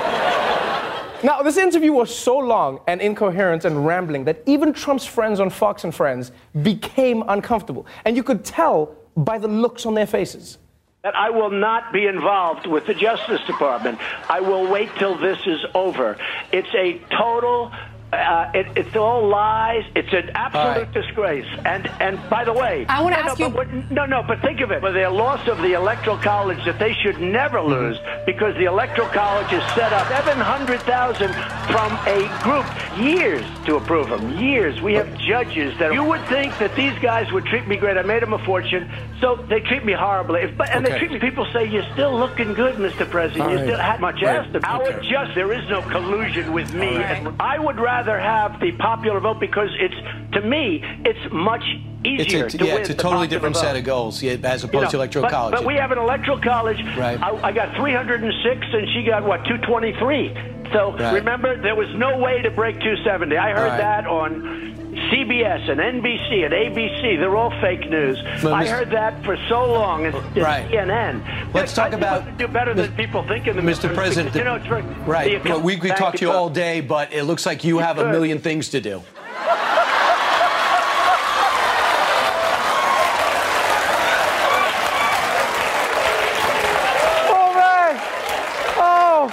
Now, 1.21 1.43
this 1.43 1.57
interview 1.57 1.91
was 1.91 2.15
so 2.15 2.37
long 2.37 2.79
and 2.87 3.01
incoherent 3.01 3.65
and 3.65 3.85
rambling 3.85 4.23
that 4.23 4.41
even 4.45 4.71
Trump's 4.71 5.05
friends 5.05 5.41
on 5.41 5.49
Fox 5.49 5.83
and 5.83 5.93
Friends 5.93 6.31
became 6.63 7.23
uncomfortable. 7.27 7.85
And 8.05 8.15
you 8.15 8.23
could 8.23 8.45
tell 8.45 8.95
by 9.17 9.37
the 9.37 9.49
looks 9.49 9.85
on 9.85 9.95
their 9.95 10.07
faces 10.07 10.57
that 11.03 11.15
I 11.15 11.31
will 11.31 11.49
not 11.49 11.91
be 11.91 12.05
involved 12.05 12.67
with 12.67 12.85
the 12.85 12.93
Justice 12.93 13.41
Department. 13.47 13.99
I 14.29 14.41
will 14.41 14.67
wait 14.67 14.89
till 14.97 15.17
this 15.17 15.39
is 15.47 15.59
over. 15.73 16.17
It's 16.51 16.73
a 16.75 16.99
total 17.17 17.71
Uh, 18.13 18.51
it, 18.53 18.67
it's 18.75 18.93
all 18.95 19.25
lies. 19.29 19.85
It's 19.95 20.11
an 20.11 20.31
absolute 20.35 20.83
right. 20.85 20.93
disgrace. 20.93 21.45
And 21.63 21.87
and 22.01 22.19
by 22.29 22.43
the 22.43 22.51
way, 22.51 22.85
I 22.89 23.01
wanna 23.01 23.15
no, 23.15 23.21
ask 23.21 23.39
no, 23.39 23.47
you- 23.47 23.53
But, 23.53 23.91
no, 23.91 24.05
no, 24.05 24.21
but 24.21 24.41
think 24.41 24.59
of 24.59 24.69
it. 24.71 24.81
For 24.81 24.91
their 24.91 25.09
loss 25.09 25.47
of 25.47 25.59
the 25.59 25.73
electoral 25.73 26.17
college 26.17 26.63
that 26.65 26.77
they 26.77 26.93
should 26.93 27.19
never 27.21 27.59
Mm-hmm. 27.59 27.69
lose 27.69 27.99
because 28.25 28.55
the 28.57 28.65
electoral 28.65 29.07
college 29.09 29.51
is 29.53 29.63
set 29.75 29.93
up 29.93 30.07
700,000 30.09 31.33
from 31.71 31.91
a 32.07 32.27
group 32.43 32.65
years 32.99 33.45
to 33.65 33.75
approve 33.77 34.09
them. 34.09 34.37
Years. 34.37 34.81
We 34.81 34.93
have 34.95 35.07
judges 35.17 35.77
that 35.79 35.93
you 35.93 36.03
would 36.03 36.25
think 36.27 36.57
that 36.59 36.75
these 36.75 36.97
guys 36.99 37.31
would 37.31 37.45
treat 37.45 37.67
me 37.67 37.77
great. 37.77 37.97
I 37.97 38.01
made 38.01 38.23
them 38.23 38.33
a 38.33 38.43
fortune, 38.43 38.89
so 39.21 39.35
they 39.35 39.59
treat 39.61 39.85
me 39.85 39.93
horribly. 39.93 40.41
If, 40.41 40.59
and 40.59 40.85
they 40.85 40.97
treat 40.97 41.11
me. 41.11 41.19
People 41.19 41.45
say 41.53 41.65
you're 41.69 41.89
still 41.93 42.17
looking 42.17 42.53
good, 42.53 42.75
Mr. 42.75 43.09
President. 43.09 43.43
All 43.43 43.49
you 43.51 43.57
right. 43.57 43.65
still 43.67 43.79
had 43.79 44.01
much 44.01 44.21
Right. 44.21 44.35
asked 44.37 44.55
of 44.55 44.65
Our 44.65 44.81
Okay. 44.83 45.07
just 45.09 45.35
there 45.35 45.51
is 45.53 45.69
no 45.69 45.81
collusion 45.83 46.51
with 46.51 46.73
me. 46.73 46.87
All 46.89 46.97
right. 46.97 47.17
And 47.27 47.35
I 47.39 47.59
would 47.59 47.79
rather 47.79 48.00
have 48.09 48.59
the 48.59 48.71
popular 48.73 49.19
vote 49.19 49.39
because 49.39 49.69
it's 49.79 49.95
to 50.33 50.41
me 50.41 50.81
it's 51.05 51.19
much 51.33 51.63
It's 52.03 52.33
easier 52.33 52.45
a, 52.45 52.49
to 52.49 52.65
yeah, 52.65 52.75
it's 52.75 52.89
a 52.89 52.93
totally 52.95 53.27
different 53.27 53.55
vote. 53.55 53.61
set 53.61 53.75
of 53.75 53.83
goals 53.83 54.21
yeah, 54.23 54.33
as 54.43 54.63
You 54.63 54.69
opposed 54.69 54.85
know, 54.85 54.89
to 54.91 54.97
electoral 54.97 55.23
but, 55.23 55.31
college. 55.31 55.53
But 55.55 55.65
we 55.65 55.75
have 55.75 55.91
an 55.91 55.97
electoral 55.99 56.39
college. 56.39 56.81
Right. 56.97 57.21
I, 57.21 57.29
I 57.49 57.51
got 57.51 57.75
306 57.75 58.67
and 58.73 58.87
she 58.93 59.03
got 59.03 59.23
what 59.23 59.45
223. 59.45 60.33
So 60.73 60.93
Right. 60.97 61.13
remember, 61.13 61.61
there 61.61 61.75
was 61.75 61.87
no 61.95 62.17
way 62.17 62.41
to 62.41 62.49
break 62.49 62.75
270. 62.79 63.37
I 63.37 63.51
heard 63.51 63.67
right. 63.69 63.77
that 63.77 64.07
on 64.07 64.80
CBS 65.11 65.69
and 65.69 65.79
NBC 65.79 66.45
and 66.45 66.53
ABC. 66.53 67.17
They're 67.19 67.35
all 67.35 67.51
fake 67.61 67.89
news. 67.89 68.17
But 68.41 68.53
I 68.53 68.65
Mr. 68.65 68.69
heard 68.69 68.89
that 68.91 69.23
for 69.25 69.35
so 69.49 69.65
long. 69.71 70.05
It's, 70.05 70.15
it's 70.17 70.37
Right. 70.37 70.69
CNN. 70.71 71.53
Let's 71.53 71.73
talk 71.73 71.87
I 71.87 71.89
think 71.91 72.01
about- 72.01 72.25
we 72.25 72.31
do 72.33 72.47
better 72.47 72.73
than 72.73 72.91
people 72.93 73.21
think 73.27 73.47
in 73.47 73.55
the 73.57 73.61
Mr. 73.61 73.93
President, 73.93 74.33
because, 74.33 74.37
you 74.39 74.43
know, 74.45 74.55
it's 74.55 74.65
very- 74.67 74.83
Right. 75.05 75.43
Well, 75.43 75.59
we 75.61 75.75
could 75.77 75.95
talk 75.97 76.15
to 76.15 76.25
you 76.25 76.31
all 76.31 76.49
day, 76.49 76.79
but 76.81 77.11
it 77.13 77.23
looks 77.23 77.45
like 77.45 77.63
you 77.65 77.79
have 77.79 77.99
a 77.99 78.09
million 78.09 78.39
things 78.39 78.69
to 78.69 78.79
do. 78.81 79.01
All 87.33 87.53
right. 87.55 87.97
Oh, 88.77 89.29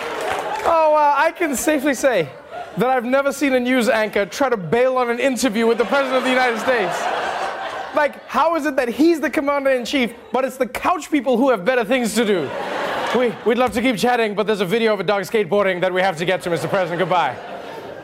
oh, 0.64 0.94
I 1.16 1.32
can 1.32 1.56
safely 1.56 1.94
say 1.94 2.28
that 2.76 2.88
I've 2.88 3.04
never 3.04 3.32
seen 3.32 3.54
a 3.54 3.60
news 3.60 3.88
anchor 3.88 4.26
try 4.26 4.48
to 4.48 4.56
bail 4.56 4.96
on 4.98 5.10
an 5.10 5.18
interview 5.18 5.66
with 5.66 5.78
the 5.78 5.84
President 5.84 6.16
of 6.16 6.24
the 6.24 6.30
United 6.30 6.60
States. 6.60 7.00
Like, 7.96 8.26
how 8.28 8.54
is 8.54 8.66
it 8.66 8.76
that 8.76 8.88
he's 8.88 9.20
the 9.20 9.30
commander 9.30 9.70
in 9.70 9.84
chief, 9.84 10.14
but 10.32 10.44
it's 10.44 10.56
the 10.56 10.66
couch 10.66 11.10
people 11.10 11.36
who 11.36 11.50
have 11.50 11.64
better 11.64 11.84
things 11.84 12.14
to 12.14 12.24
do? 12.24 12.50
We, 13.18 13.34
we'd 13.46 13.58
love 13.58 13.72
to 13.72 13.80
keep 13.80 13.96
chatting, 13.96 14.34
but 14.34 14.46
there's 14.46 14.60
a 14.60 14.66
video 14.66 14.92
of 14.92 15.00
a 15.00 15.04
dog 15.04 15.22
skateboarding 15.22 15.80
that 15.80 15.92
we 15.92 16.02
have 16.02 16.18
to 16.18 16.24
get 16.24 16.42
to, 16.42 16.50
Mr. 16.50 16.68
President. 16.68 16.98
Goodbye. 16.98 17.36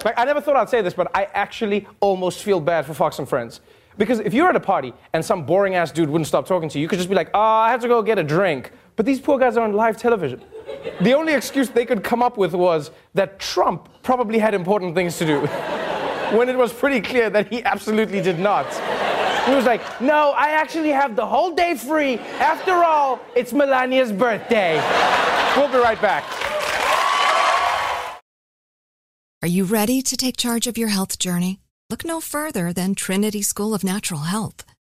Like, 0.04 0.18
I 0.18 0.24
never 0.24 0.40
thought 0.40 0.56
I'd 0.56 0.70
say 0.70 0.82
this, 0.82 0.94
but 0.94 1.10
I 1.14 1.28
actually 1.34 1.86
almost 2.00 2.42
feel 2.42 2.60
bad 2.60 2.86
for 2.86 2.94
Fox 2.94 3.18
and 3.18 3.28
Friends. 3.28 3.60
Because 3.96 4.18
if 4.20 4.34
you're 4.34 4.48
at 4.48 4.56
a 4.56 4.60
party 4.60 4.92
and 5.12 5.24
some 5.24 5.44
boring 5.46 5.74
ass 5.76 5.92
dude 5.92 6.08
wouldn't 6.08 6.26
stop 6.26 6.46
talking 6.46 6.68
to 6.70 6.78
you, 6.78 6.82
you 6.82 6.88
could 6.88 6.98
just 6.98 7.08
be 7.08 7.14
like, 7.14 7.30
oh, 7.34 7.40
I 7.40 7.70
have 7.70 7.80
to 7.82 7.88
go 7.88 8.02
get 8.02 8.18
a 8.18 8.24
drink. 8.24 8.72
But 8.96 9.06
these 9.06 9.20
poor 9.20 9.38
guys 9.38 9.56
are 9.56 9.64
on 9.64 9.72
live 9.72 9.96
television. 9.96 10.42
The 11.00 11.12
only 11.12 11.34
excuse 11.34 11.68
they 11.70 11.86
could 11.86 12.02
come 12.02 12.22
up 12.22 12.36
with 12.36 12.54
was 12.54 12.90
that 13.14 13.38
Trump 13.38 13.88
probably 14.02 14.38
had 14.38 14.54
important 14.54 14.94
things 14.94 15.18
to 15.18 15.26
do. 15.26 15.40
when 16.32 16.48
it 16.48 16.56
was 16.56 16.72
pretty 16.72 17.00
clear 17.00 17.30
that 17.30 17.52
he 17.52 17.62
absolutely 17.64 18.20
did 18.20 18.38
not. 18.38 18.66
He 19.46 19.54
was 19.54 19.66
like, 19.66 19.82
no, 20.00 20.32
I 20.36 20.50
actually 20.50 20.90
have 20.90 21.16
the 21.16 21.26
whole 21.26 21.54
day 21.54 21.74
free. 21.74 22.18
After 22.38 22.72
all, 22.72 23.20
it's 23.36 23.52
Melania's 23.52 24.10
birthday. 24.10 24.76
We'll 25.56 25.68
be 25.68 25.78
right 25.78 26.00
back. 26.00 26.24
Are 29.42 29.48
you 29.48 29.64
ready 29.64 30.00
to 30.00 30.16
take 30.16 30.38
charge 30.38 30.66
of 30.66 30.78
your 30.78 30.88
health 30.88 31.18
journey? 31.18 31.60
Look 31.90 32.04
no 32.04 32.20
further 32.20 32.72
than 32.72 32.94
Trinity 32.94 33.42
School 33.42 33.74
of 33.74 33.84
Natural 33.84 34.20
Health. 34.20 34.64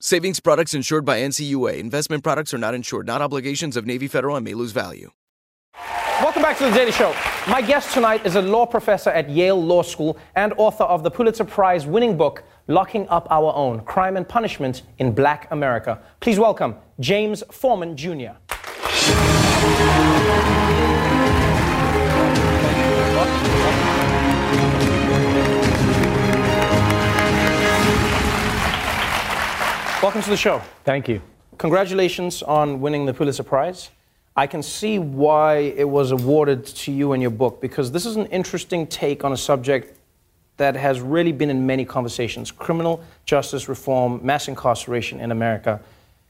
Savings 0.00 0.38
products 0.38 0.74
insured 0.74 1.04
by 1.04 1.18
NCUA. 1.18 1.76
Investment 1.78 2.22
products 2.22 2.54
are 2.54 2.58
not 2.58 2.72
insured, 2.72 3.04
not 3.04 3.20
obligations 3.20 3.76
of 3.76 3.84
Navy 3.84 4.06
Federal 4.06 4.36
and 4.36 4.44
may 4.44 4.54
lose 4.54 4.70
value. 4.70 5.10
Welcome 6.22 6.40
back 6.40 6.56
to 6.58 6.66
the 6.66 6.70
Daily 6.70 6.92
Show. 6.92 7.12
My 7.48 7.60
guest 7.60 7.94
tonight 7.94 8.24
is 8.24 8.36
a 8.36 8.42
law 8.42 8.64
professor 8.64 9.10
at 9.10 9.28
Yale 9.28 9.60
Law 9.60 9.82
School 9.82 10.16
and 10.36 10.52
author 10.56 10.84
of 10.84 11.02
the 11.02 11.10
Pulitzer 11.10 11.44
Prize 11.44 11.84
winning 11.84 12.16
book, 12.16 12.44
Locking 12.68 13.08
Up 13.08 13.26
Our 13.32 13.52
Own 13.56 13.80
Crime 13.80 14.16
and 14.16 14.28
Punishment 14.28 14.82
in 14.98 15.10
Black 15.10 15.48
America. 15.50 16.00
Please 16.20 16.38
welcome 16.38 16.76
James 17.00 17.42
Forman 17.50 17.96
Jr. 17.96 18.36
to 30.28 30.32
the 30.32 30.36
show. 30.36 30.60
Thank 30.84 31.08
you. 31.08 31.22
Congratulations 31.56 32.42
on 32.42 32.82
winning 32.82 33.06
the 33.06 33.14
Pulitzer 33.14 33.42
Prize. 33.42 33.90
I 34.36 34.46
can 34.46 34.62
see 34.62 34.98
why 34.98 35.56
it 35.56 35.88
was 35.88 36.10
awarded 36.10 36.66
to 36.66 36.92
you 36.92 37.14
in 37.14 37.22
your 37.22 37.30
book 37.30 37.62
because 37.62 37.90
this 37.90 38.04
is 38.04 38.16
an 38.16 38.26
interesting 38.26 38.86
take 38.86 39.24
on 39.24 39.32
a 39.32 39.36
subject 39.38 39.98
that 40.58 40.76
has 40.76 41.00
really 41.00 41.32
been 41.32 41.48
in 41.48 41.66
many 41.66 41.84
conversations 41.84 42.50
criminal 42.50 43.02
justice 43.24 43.70
reform, 43.70 44.20
mass 44.22 44.48
incarceration 44.48 45.18
in 45.18 45.32
America. 45.32 45.80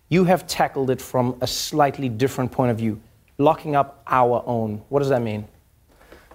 You 0.08 0.24
have 0.24 0.46
tackled 0.46 0.90
it 0.90 1.02
from 1.02 1.36
a 1.40 1.46
slightly 1.48 2.08
different 2.08 2.52
point 2.52 2.70
of 2.70 2.78
view, 2.78 3.00
locking 3.36 3.74
up 3.74 4.02
our 4.06 4.44
own. 4.46 4.80
What 4.90 5.00
does 5.00 5.08
that 5.08 5.22
mean? 5.22 5.48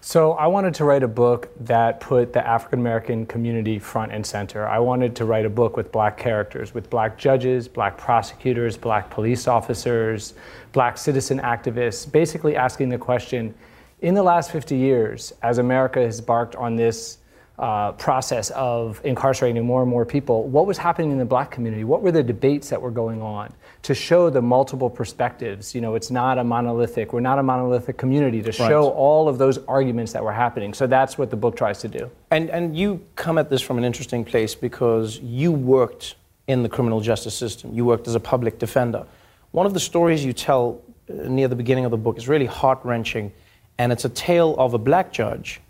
So, 0.05 0.33
I 0.33 0.47
wanted 0.47 0.73
to 0.73 0.83
write 0.83 1.01
a 1.03 1.07
book 1.07 1.47
that 1.61 2.01
put 2.01 2.33
the 2.33 2.45
African 2.45 2.79
American 2.79 3.25
community 3.25 3.79
front 3.79 4.11
and 4.11 4.25
center. 4.25 4.67
I 4.67 4.77
wanted 4.77 5.15
to 5.15 5.23
write 5.23 5.45
a 5.45 5.49
book 5.49 5.77
with 5.77 5.93
black 5.93 6.17
characters, 6.17 6.73
with 6.73 6.89
black 6.89 7.17
judges, 7.17 7.69
black 7.69 7.97
prosecutors, 7.97 8.75
black 8.75 9.09
police 9.09 9.47
officers, 9.47 10.33
black 10.73 10.97
citizen 10.97 11.39
activists, 11.39 12.11
basically 12.11 12.57
asking 12.57 12.89
the 12.89 12.97
question 12.97 13.55
in 14.01 14.13
the 14.13 14.21
last 14.21 14.51
50 14.51 14.75
years, 14.75 15.31
as 15.41 15.57
America 15.57 16.01
has 16.01 16.19
embarked 16.19 16.57
on 16.57 16.75
this 16.75 17.19
uh, 17.59 17.91
process 17.93 18.49
of 18.51 18.99
incarcerating 19.03 19.63
more 19.63 19.81
and 19.81 19.89
more 19.89 20.05
people, 20.05 20.47
what 20.47 20.65
was 20.65 20.77
happening 20.77 21.11
in 21.11 21.19
the 21.19 21.25
black 21.25 21.51
community? 21.51 21.83
What 21.83 22.01
were 22.01 22.11
the 22.11 22.23
debates 22.23 22.69
that 22.69 22.81
were 22.81 22.91
going 22.91 23.21
on? 23.21 23.53
To 23.83 23.93
show 23.93 24.29
the 24.29 24.41
multiple 24.41 24.89
perspectives. 24.89 25.75
You 25.75 25.81
know, 25.81 25.93
it's 25.93 26.09
not 26.09 26.39
a 26.39 26.43
monolithic, 26.43 27.13
we're 27.13 27.19
not 27.19 27.37
a 27.37 27.43
monolithic 27.43 27.97
community, 27.97 28.41
to 28.41 28.51
show 28.51 28.89
all 28.89 29.27
of 29.27 29.37
those 29.37 29.59
arguments 29.67 30.13
that 30.13 30.23
were 30.23 30.31
happening. 30.31 30.73
So 30.73 30.87
that's 30.87 31.17
what 31.17 31.29
the 31.29 31.35
book 31.35 31.55
tries 31.55 31.79
to 31.81 31.87
do. 31.87 32.09
And, 32.31 32.49
and 32.49 32.75
you 32.75 33.05
come 33.15 33.37
at 33.37 33.49
this 33.49 33.61
from 33.61 33.77
an 33.77 33.83
interesting 33.83 34.25
place 34.25 34.55
because 34.55 35.19
you 35.19 35.51
worked 35.51 36.15
in 36.47 36.63
the 36.63 36.69
criminal 36.69 37.01
justice 37.01 37.35
system. 37.35 37.73
You 37.73 37.85
worked 37.85 38.07
as 38.07 38.15
a 38.15 38.19
public 38.19 38.57
defender. 38.57 39.05
One 39.51 39.65
of 39.65 39.73
the 39.73 39.79
stories 39.79 40.25
you 40.25 40.33
tell 40.33 40.81
uh, 41.07 41.29
near 41.29 41.47
the 41.47 41.55
beginning 41.55 41.85
of 41.85 41.91
the 41.91 41.97
book 41.97 42.17
is 42.17 42.27
really 42.27 42.47
heart 42.47 42.79
wrenching, 42.83 43.31
and 43.77 43.91
it's 43.91 44.05
a 44.05 44.09
tale 44.09 44.55
of 44.57 44.73
a 44.73 44.79
black 44.79 45.13
judge 45.13 45.61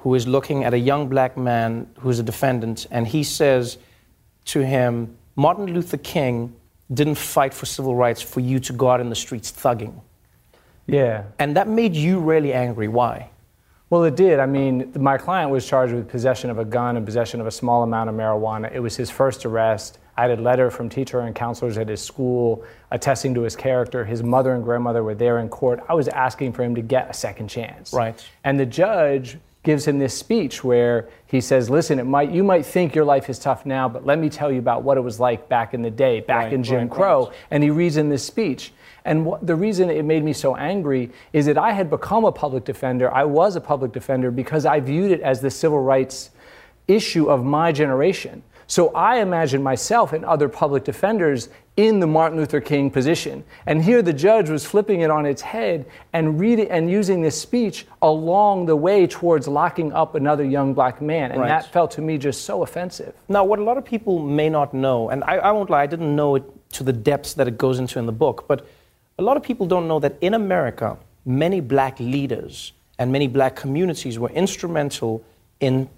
who 0.00 0.14
is 0.14 0.26
looking 0.26 0.64
at 0.64 0.74
a 0.74 0.78
young 0.78 1.08
black 1.08 1.36
man 1.36 1.88
who's 1.98 2.18
a 2.18 2.22
defendant, 2.22 2.86
and 2.90 3.06
he 3.06 3.22
says 3.22 3.78
to 4.46 4.60
him, 4.60 5.16
Martin 5.36 5.66
Luther 5.66 5.98
King 5.98 6.54
didn't 6.92 7.16
fight 7.16 7.54
for 7.54 7.66
civil 7.66 7.94
rights 7.94 8.20
for 8.20 8.40
you 8.40 8.58
to 8.60 8.72
go 8.72 8.90
out 8.90 9.00
in 9.00 9.10
the 9.10 9.14
streets 9.14 9.52
thugging. 9.52 10.00
Yeah. 10.86 11.24
And 11.38 11.56
that 11.56 11.68
made 11.68 11.94
you 11.94 12.18
really 12.18 12.52
angry. 12.52 12.88
Why? 12.88 13.30
Well, 13.90 14.04
it 14.04 14.16
did. 14.16 14.38
I 14.38 14.46
mean, 14.46 14.92
my 14.96 15.18
client 15.18 15.50
was 15.50 15.66
charged 15.66 15.92
with 15.92 16.08
possession 16.08 16.48
of 16.48 16.58
a 16.58 16.64
gun 16.64 16.96
and 16.96 17.04
possession 17.04 17.40
of 17.40 17.46
a 17.46 17.50
small 17.50 17.82
amount 17.82 18.08
of 18.08 18.16
marijuana. 18.16 18.72
It 18.72 18.80
was 18.80 18.96
his 18.96 19.10
first 19.10 19.44
arrest. 19.44 19.98
I 20.16 20.28
had 20.28 20.38
a 20.38 20.42
letter 20.42 20.70
from 20.70 20.88
teacher 20.88 21.20
and 21.20 21.34
counselors 21.34 21.76
at 21.76 21.88
his 21.88 22.00
school 22.00 22.64
attesting 22.90 23.34
to 23.34 23.42
his 23.42 23.56
character. 23.56 24.04
His 24.04 24.22
mother 24.22 24.54
and 24.54 24.62
grandmother 24.64 25.02
were 25.02 25.14
there 25.14 25.40
in 25.40 25.48
court. 25.48 25.82
I 25.88 25.94
was 25.94 26.08
asking 26.08 26.52
for 26.52 26.62
him 26.62 26.74
to 26.76 26.82
get 26.82 27.10
a 27.10 27.14
second 27.14 27.48
chance. 27.48 27.92
Right. 27.92 28.24
And 28.44 28.58
the 28.58 28.66
judge 28.66 29.38
gives 29.62 29.86
him 29.86 29.98
this 29.98 30.16
speech 30.16 30.64
where 30.64 31.08
he 31.26 31.40
says, 31.40 31.68
"Listen, 31.68 31.98
it 31.98 32.04
might 32.04 32.30
you 32.30 32.42
might 32.42 32.64
think 32.64 32.94
your 32.94 33.04
life 33.04 33.28
is 33.28 33.38
tough 33.38 33.66
now, 33.66 33.88
but 33.88 34.06
let 34.06 34.18
me 34.18 34.28
tell 34.28 34.50
you 34.50 34.58
about 34.58 34.82
what 34.82 34.96
it 34.96 35.02
was 35.02 35.20
like 35.20 35.48
back 35.48 35.74
in 35.74 35.82
the 35.82 35.90
day, 35.90 36.20
back 36.20 36.44
Right, 36.44 36.52
in 36.54 36.62
Jim 36.62 36.80
right, 36.80 36.90
Crow." 36.90 37.32
And 37.50 37.62
he 37.62 37.70
reads 37.70 37.96
in 37.96 38.08
this 38.08 38.24
speech. 38.24 38.72
And 39.04 39.24
what, 39.24 39.46
the 39.46 39.54
reason 39.54 39.88
it 39.88 40.04
made 40.04 40.22
me 40.22 40.32
so 40.32 40.56
angry 40.56 41.10
is 41.32 41.46
that 41.46 41.56
I 41.56 41.72
had 41.72 41.88
become 41.88 42.24
a 42.24 42.32
public 42.32 42.64
defender. 42.64 43.12
I 43.12 43.24
was 43.24 43.56
a 43.56 43.60
public 43.60 43.92
defender 43.92 44.30
because 44.30 44.66
I 44.66 44.80
viewed 44.80 45.10
it 45.10 45.20
as 45.22 45.40
the 45.40 45.50
civil 45.50 45.80
rights 45.80 46.30
issue 46.86 47.30
of 47.30 47.44
my 47.44 47.72
generation. 47.72 48.42
So 48.66 48.88
I 48.94 49.20
imagine 49.20 49.62
myself 49.62 50.12
and 50.12 50.24
other 50.24 50.48
public 50.48 50.84
defenders 50.84 51.48
in 51.88 51.98
the 51.98 52.06
Martin 52.06 52.38
Luther 52.38 52.60
King 52.60 52.90
position. 52.90 53.42
And 53.64 53.82
here 53.82 54.02
the 54.02 54.12
judge 54.12 54.50
was 54.50 54.66
flipping 54.66 55.00
it 55.00 55.10
on 55.10 55.24
its 55.24 55.40
head 55.40 55.86
and 56.12 56.38
reading 56.38 56.70
and 56.70 56.90
using 56.90 57.22
this 57.22 57.40
speech 57.40 57.86
along 58.02 58.66
the 58.66 58.76
way 58.76 59.06
towards 59.06 59.48
locking 59.48 59.90
up 59.92 60.14
another 60.14 60.44
young 60.44 60.74
black 60.74 61.00
man. 61.00 61.32
And 61.32 61.40
Right. 61.40 61.48
that 61.48 61.72
felt 61.72 61.90
to 61.92 62.02
me 62.02 62.18
just 62.18 62.44
so 62.44 62.62
offensive. 62.62 63.14
Now, 63.28 63.44
what 63.44 63.58
a 63.58 63.62
lot 63.62 63.78
of 63.78 63.84
people 63.84 64.18
may 64.18 64.50
not 64.50 64.74
know, 64.74 65.08
and 65.08 65.24
I, 65.24 65.36
I 65.36 65.52
won't 65.52 65.70
lie, 65.70 65.82
I 65.82 65.86
didn't 65.86 66.14
know 66.14 66.34
it 66.34 66.44
to 66.72 66.84
the 66.84 66.92
depths 66.92 67.32
that 67.34 67.48
it 67.48 67.56
goes 67.56 67.78
into 67.78 67.98
in 67.98 68.04
the 68.06 68.12
book, 68.12 68.44
but 68.46 68.66
a 69.18 69.22
lot 69.22 69.36
of 69.38 69.42
people 69.42 69.66
don't 69.66 69.88
know 69.88 69.98
that 70.00 70.16
in 70.20 70.34
America, 70.34 70.98
many 71.24 71.60
black 71.60 71.98
leaders 71.98 72.72
and 72.98 73.10
many 73.10 73.26
black 73.26 73.56
communities 73.56 74.18
were 74.18 74.30
instrumental 74.30 75.22
in 75.60 75.88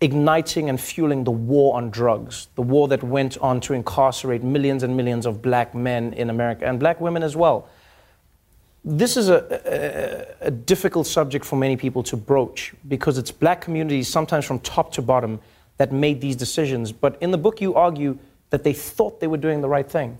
igniting 0.00 0.68
and 0.68 0.80
fueling 0.80 1.24
the 1.24 1.30
war 1.30 1.76
on 1.76 1.90
drugs, 1.90 2.48
the 2.54 2.62
war 2.62 2.88
that 2.88 3.02
went 3.02 3.38
on 3.38 3.60
to 3.60 3.72
incarcerate 3.72 4.42
millions 4.42 4.82
and 4.82 4.96
millions 4.96 5.24
of 5.24 5.40
black 5.40 5.74
men 5.74 6.12
in 6.12 6.28
America 6.28 6.66
and 6.66 6.78
black 6.78 7.00
women 7.00 7.22
as 7.22 7.34
well. 7.34 7.68
This 8.84 9.16
is 9.16 9.28
a, 9.30 10.36
a, 10.42 10.46
a 10.46 10.50
difficult 10.50 11.06
subject 11.06 11.44
for 11.44 11.56
many 11.56 11.76
people 11.76 12.02
to 12.04 12.16
broach 12.16 12.74
because 12.86 13.18
it's 13.18 13.30
black 13.30 13.60
communities, 13.60 14.08
sometimes 14.08 14.44
from 14.44 14.60
top 14.60 14.92
to 14.92 15.02
bottom, 15.02 15.40
that 15.78 15.92
made 15.92 16.20
these 16.20 16.36
decisions. 16.36 16.92
But 16.92 17.16
in 17.20 17.30
the 17.30 17.38
book, 17.38 17.60
you 17.60 17.74
argue 17.74 18.18
that 18.50 18.64
they 18.64 18.72
thought 18.72 19.18
they 19.18 19.26
were 19.26 19.36
doing 19.38 19.60
the 19.60 19.68
right 19.68 19.90
thing. 19.90 20.18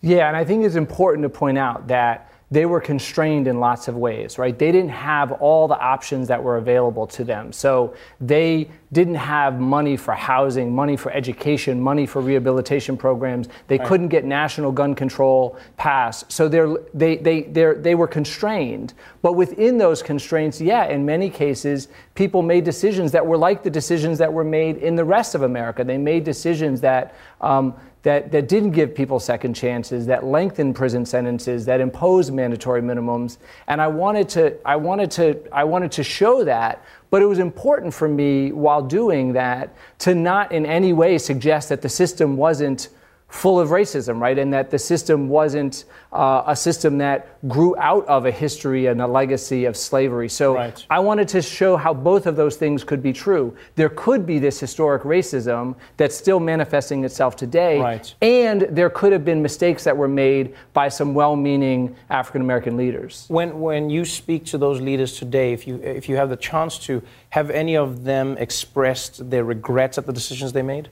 Yeah, 0.00 0.28
and 0.28 0.36
I 0.36 0.44
think 0.44 0.64
it's 0.64 0.76
important 0.76 1.22
to 1.24 1.28
point 1.28 1.58
out 1.58 1.88
that 1.88 2.32
they 2.52 2.66
were 2.66 2.80
constrained 2.80 3.46
in 3.46 3.60
lots 3.60 3.86
of 3.86 3.96
ways, 3.96 4.36
right? 4.36 4.58
They 4.58 4.72
didn't 4.72 4.90
have 4.90 5.30
all 5.32 5.68
the 5.68 5.78
options 5.78 6.26
that 6.28 6.42
were 6.42 6.56
available 6.56 7.06
to 7.08 7.22
them. 7.22 7.52
So 7.52 7.94
they 8.20 8.68
didn't 8.90 9.14
have 9.14 9.60
money 9.60 9.96
for 9.96 10.14
housing, 10.14 10.74
money 10.74 10.96
for 10.96 11.12
education, 11.12 11.80
money 11.80 12.06
for 12.06 12.20
rehabilitation 12.20 12.96
programs. 12.96 13.48
They 13.68 13.78
Right. 13.78 13.86
couldn't 13.86 14.08
get 14.08 14.24
national 14.24 14.72
gun 14.72 14.96
control 14.96 15.56
passed. 15.76 16.32
So 16.32 16.48
they're, 16.48 16.74
they, 16.92 17.18
they, 17.18 17.42
they're, 17.42 17.74
they 17.76 17.94
were 17.94 18.08
constrained. 18.08 18.94
But 19.22 19.34
within 19.34 19.78
those 19.78 20.02
constraints, 20.02 20.60
yeah, 20.60 20.86
in 20.86 21.06
many 21.06 21.30
cases, 21.30 21.86
people 22.16 22.42
made 22.42 22.64
decisions 22.64 23.12
that 23.12 23.24
were 23.24 23.38
like 23.38 23.62
the 23.62 23.70
decisions 23.70 24.18
that 24.18 24.32
were 24.32 24.42
made 24.44 24.78
in 24.78 24.96
the 24.96 25.04
rest 25.04 25.36
of 25.36 25.42
America. 25.42 25.84
They 25.84 25.98
made 25.98 26.24
decisions 26.24 26.80
that, 26.80 27.14
um, 27.40 27.74
that, 28.02 28.32
that 28.32 28.48
didn't 28.48 28.70
give 28.70 28.94
people 28.94 29.20
second 29.20 29.54
chances, 29.54 30.06
that 30.06 30.24
lengthened 30.24 30.74
prison 30.74 31.04
sentences, 31.04 31.66
that 31.66 31.80
imposed 31.80 32.32
mandatory 32.32 32.80
minimums. 32.80 33.36
And 33.66 33.80
I 33.80 33.88
wanted 33.88 34.28
to, 34.30 34.56
I 34.66 34.76
wanted 34.76 35.10
to, 35.12 35.38
I 35.52 35.64
wanted 35.64 35.92
to 35.92 36.04
show 36.04 36.44
that. 36.44 36.82
But 37.10 37.22
it 37.22 37.26
was 37.26 37.38
important 37.38 37.92
for 37.92 38.08
me 38.08 38.52
while 38.52 38.82
doing 38.82 39.32
that 39.34 39.74
to 40.00 40.14
not 40.14 40.52
in 40.52 40.64
any 40.64 40.92
way 40.92 41.18
suggest 41.18 41.68
that 41.68 41.82
the 41.82 41.88
system 41.88 42.36
wasn't 42.36 42.88
full 43.30 43.60
of 43.60 43.68
racism, 43.68 44.20
right? 44.20 44.38
And 44.38 44.52
that 44.52 44.70
the 44.70 44.78
system 44.78 45.28
wasn't 45.28 45.84
uh, 46.12 46.42
a 46.46 46.56
system 46.56 46.98
that 46.98 47.38
grew 47.48 47.76
out 47.78 48.04
of 48.06 48.26
a 48.26 48.30
history 48.30 48.86
and 48.86 49.00
a 49.00 49.06
legacy 49.06 49.64
of 49.64 49.76
slavery. 49.76 50.28
So 50.28 50.54
Right. 50.56 50.84
I 50.90 50.98
wanted 50.98 51.28
to 51.28 51.40
show 51.40 51.76
how 51.76 51.94
both 51.94 52.26
of 52.26 52.34
those 52.34 52.56
things 52.56 52.82
could 52.82 53.02
be 53.02 53.12
true. 53.12 53.56
There 53.76 53.88
could 53.88 54.26
be 54.26 54.40
this 54.40 54.58
historic 54.58 55.04
racism 55.04 55.76
that's 55.96 56.16
still 56.16 56.40
manifesting 56.40 57.04
itself 57.04 57.36
today. 57.36 57.78
Right. 57.78 58.12
And 58.20 58.62
there 58.62 58.90
could 58.90 59.12
have 59.12 59.24
been 59.24 59.40
mistakes 59.40 59.84
that 59.84 59.96
were 59.96 60.08
made 60.08 60.54
by 60.72 60.88
some 60.88 61.14
well 61.14 61.36
meaning 61.36 61.94
African 62.10 62.42
American 62.42 62.76
leaders. 62.76 63.26
When, 63.28 63.60
when 63.60 63.90
you 63.90 64.04
speak 64.04 64.44
to 64.46 64.58
those 64.58 64.80
leaders 64.80 65.16
today, 65.16 65.52
if 65.52 65.68
you, 65.68 65.76
if 65.76 66.08
you 66.08 66.16
have 66.16 66.30
the 66.30 66.36
chance 66.36 66.78
to, 66.80 67.00
have 67.30 67.50
any 67.50 67.76
of 67.76 68.02
them 68.02 68.36
expressed 68.38 69.30
their 69.30 69.44
regrets 69.44 69.98
at 69.98 70.06
the 70.06 70.12
decisions 70.12 70.52
they 70.52 70.62
made? 70.62 70.88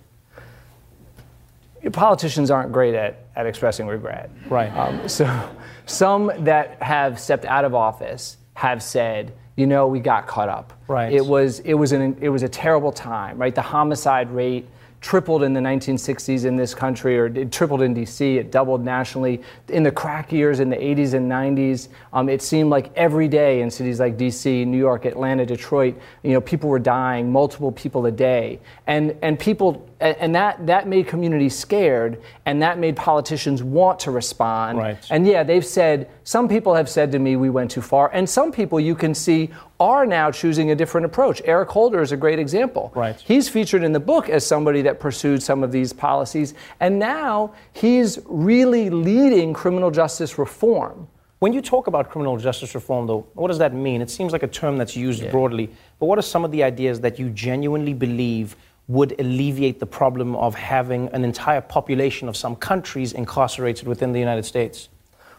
Politicians 1.93 2.51
aren't 2.51 2.73
great 2.73 2.95
at, 2.95 3.27
at 3.37 3.47
expressing 3.47 3.87
regret. 3.87 4.31
Right. 4.49 4.71
Um, 4.77 5.09
so 5.09 5.51
some 5.87 6.33
that 6.38 6.83
have 6.83 7.19
stepped 7.19 7.45
out 7.45 7.64
of 7.64 7.75
office 7.75 8.37
have 8.55 8.83
said, 8.83 9.33
you 9.57 9.67
know, 9.67 9.87
we 9.87 10.01
got 10.01 10.27
caught 10.27 10.49
up. 10.49 10.73
Right. 10.87 11.12
It 11.12 11.25
was 11.25 11.61
it 11.61 11.75
was 11.75 11.93
an 11.93 12.17
it 12.21 12.29
was 12.29 12.43
a 12.43 12.49
terrible 12.49 12.93
time, 12.93 13.38
right? 13.38 13.55
The 13.55 13.62
homicide 13.62 14.31
rate 14.31 14.69
tripled 15.01 15.45
in 15.45 15.53
the 15.53 15.61
1960s 15.61 16.45
in 16.45 16.57
this 16.57 16.75
country, 16.75 17.19
or 17.19 17.27
it 17.27 17.53
tripled 17.53 17.83
in 17.83 17.95
D.C. 17.95 18.38
It 18.38 18.51
doubled 18.51 18.85
nationally. 18.85 19.43
In 19.69 19.83
the 19.83 19.93
crack 19.93 20.33
years 20.33 20.61
in 20.61 20.71
the 20.71 20.77
80s 20.77 21.14
and 21.14 21.31
90s, 21.31 21.88
um, 22.12 22.29
it 22.29 22.43
seemed 22.43 22.71
like 22.71 22.91
every 22.97 23.29
day 23.29 23.61
in 23.61 23.71
cities 23.71 24.01
like 24.01 24.17
D.C., 24.17 24.64
New 24.64 24.79
York, 24.79 25.05
Atlanta, 25.05 25.47
Detroit, 25.47 25.97
you 26.23 26.33
know, 26.33 26.41
people 26.41 26.69
were 26.69 26.81
dying, 26.81 27.31
multiple 27.31 27.71
people 27.73 28.07
a 28.07 28.12
day, 28.12 28.61
and 28.87 29.17
and 29.23 29.38
people. 29.38 29.88
And 30.00 30.16
and 30.18 30.34
that, 30.34 30.66
that 30.66 30.87
made 30.87 31.08
communities 31.08 31.58
scared, 31.58 32.22
and 32.46 32.62
that 32.62 32.78
made 32.78 32.94
politicians 32.96 33.62
want 33.62 33.98
to 34.00 34.11
respond. 34.11 34.78
Right. 34.78 34.98
And 35.11 35.26
yeah, 35.26 35.42
they've 35.42 35.64
said, 35.64 36.08
some 36.24 36.48
people 36.48 36.74
have 36.74 36.88
said 36.88 37.11
to 37.12 37.18
me, 37.18 37.37
we 37.37 37.50
went 37.50 37.70
too 37.70 37.82
far. 37.82 38.11
And 38.12 38.28
some 38.28 38.52
people 38.52 38.78
you 38.78 38.94
can 38.94 39.14
see 39.14 39.50
are 39.80 40.06
now 40.06 40.30
choosing 40.30 40.70
a 40.70 40.74
different 40.74 41.04
approach. 41.04 41.40
Eric 41.44 41.68
Holder 41.70 42.00
is 42.02 42.12
a 42.12 42.16
great 42.16 42.38
example. 42.38 42.92
Right. 42.94 43.20
He's 43.20 43.48
featured 43.48 43.82
in 43.82 43.92
the 43.92 44.00
book 44.00 44.28
as 44.28 44.46
somebody 44.46 44.82
that 44.82 45.00
pursued 45.00 45.42
some 45.42 45.64
of 45.64 45.72
these 45.72 45.92
policies. 45.92 46.54
And 46.80 46.98
now 46.98 47.54
he's 47.72 48.18
really 48.26 48.90
leading 48.90 49.52
criminal 49.52 49.90
justice 49.90 50.38
reform. 50.38 51.08
When 51.40 51.52
you 51.52 51.62
talk 51.62 51.87
about 51.87 52.11
criminal 52.11 52.37
justice 52.37 52.74
reform, 52.74 53.06
though, 53.06 53.26
what 53.34 53.46
does 53.46 53.58
that 53.58 53.72
mean? 53.72 54.02
It 54.02 54.11
seems 54.11 54.32
like 54.32 54.42
a 54.42 54.48
term 54.48 54.76
that's 54.76 54.96
used 54.96 55.30
broadly, 55.30 55.70
but 56.00 56.06
what 56.06 56.18
are 56.18 56.22
some 56.22 56.44
of 56.44 56.50
the 56.50 56.64
ideas 56.64 57.00
that 57.00 57.20
you 57.20 57.30
genuinely 57.30 57.94
believe 57.94 58.56
would 58.88 59.18
alleviate 59.20 59.79
the 59.79 59.87
problem 59.87 60.35
of 60.37 60.55
having 60.55 61.09
an 61.09 61.24
entire 61.24 61.61
population 61.61 62.29
of 62.29 62.37
some 62.37 62.57
countries 62.57 63.12
incarcerated 63.12 63.87
within 63.87 64.12
the 64.12 64.18
United 64.18 64.44
States? 64.44 64.88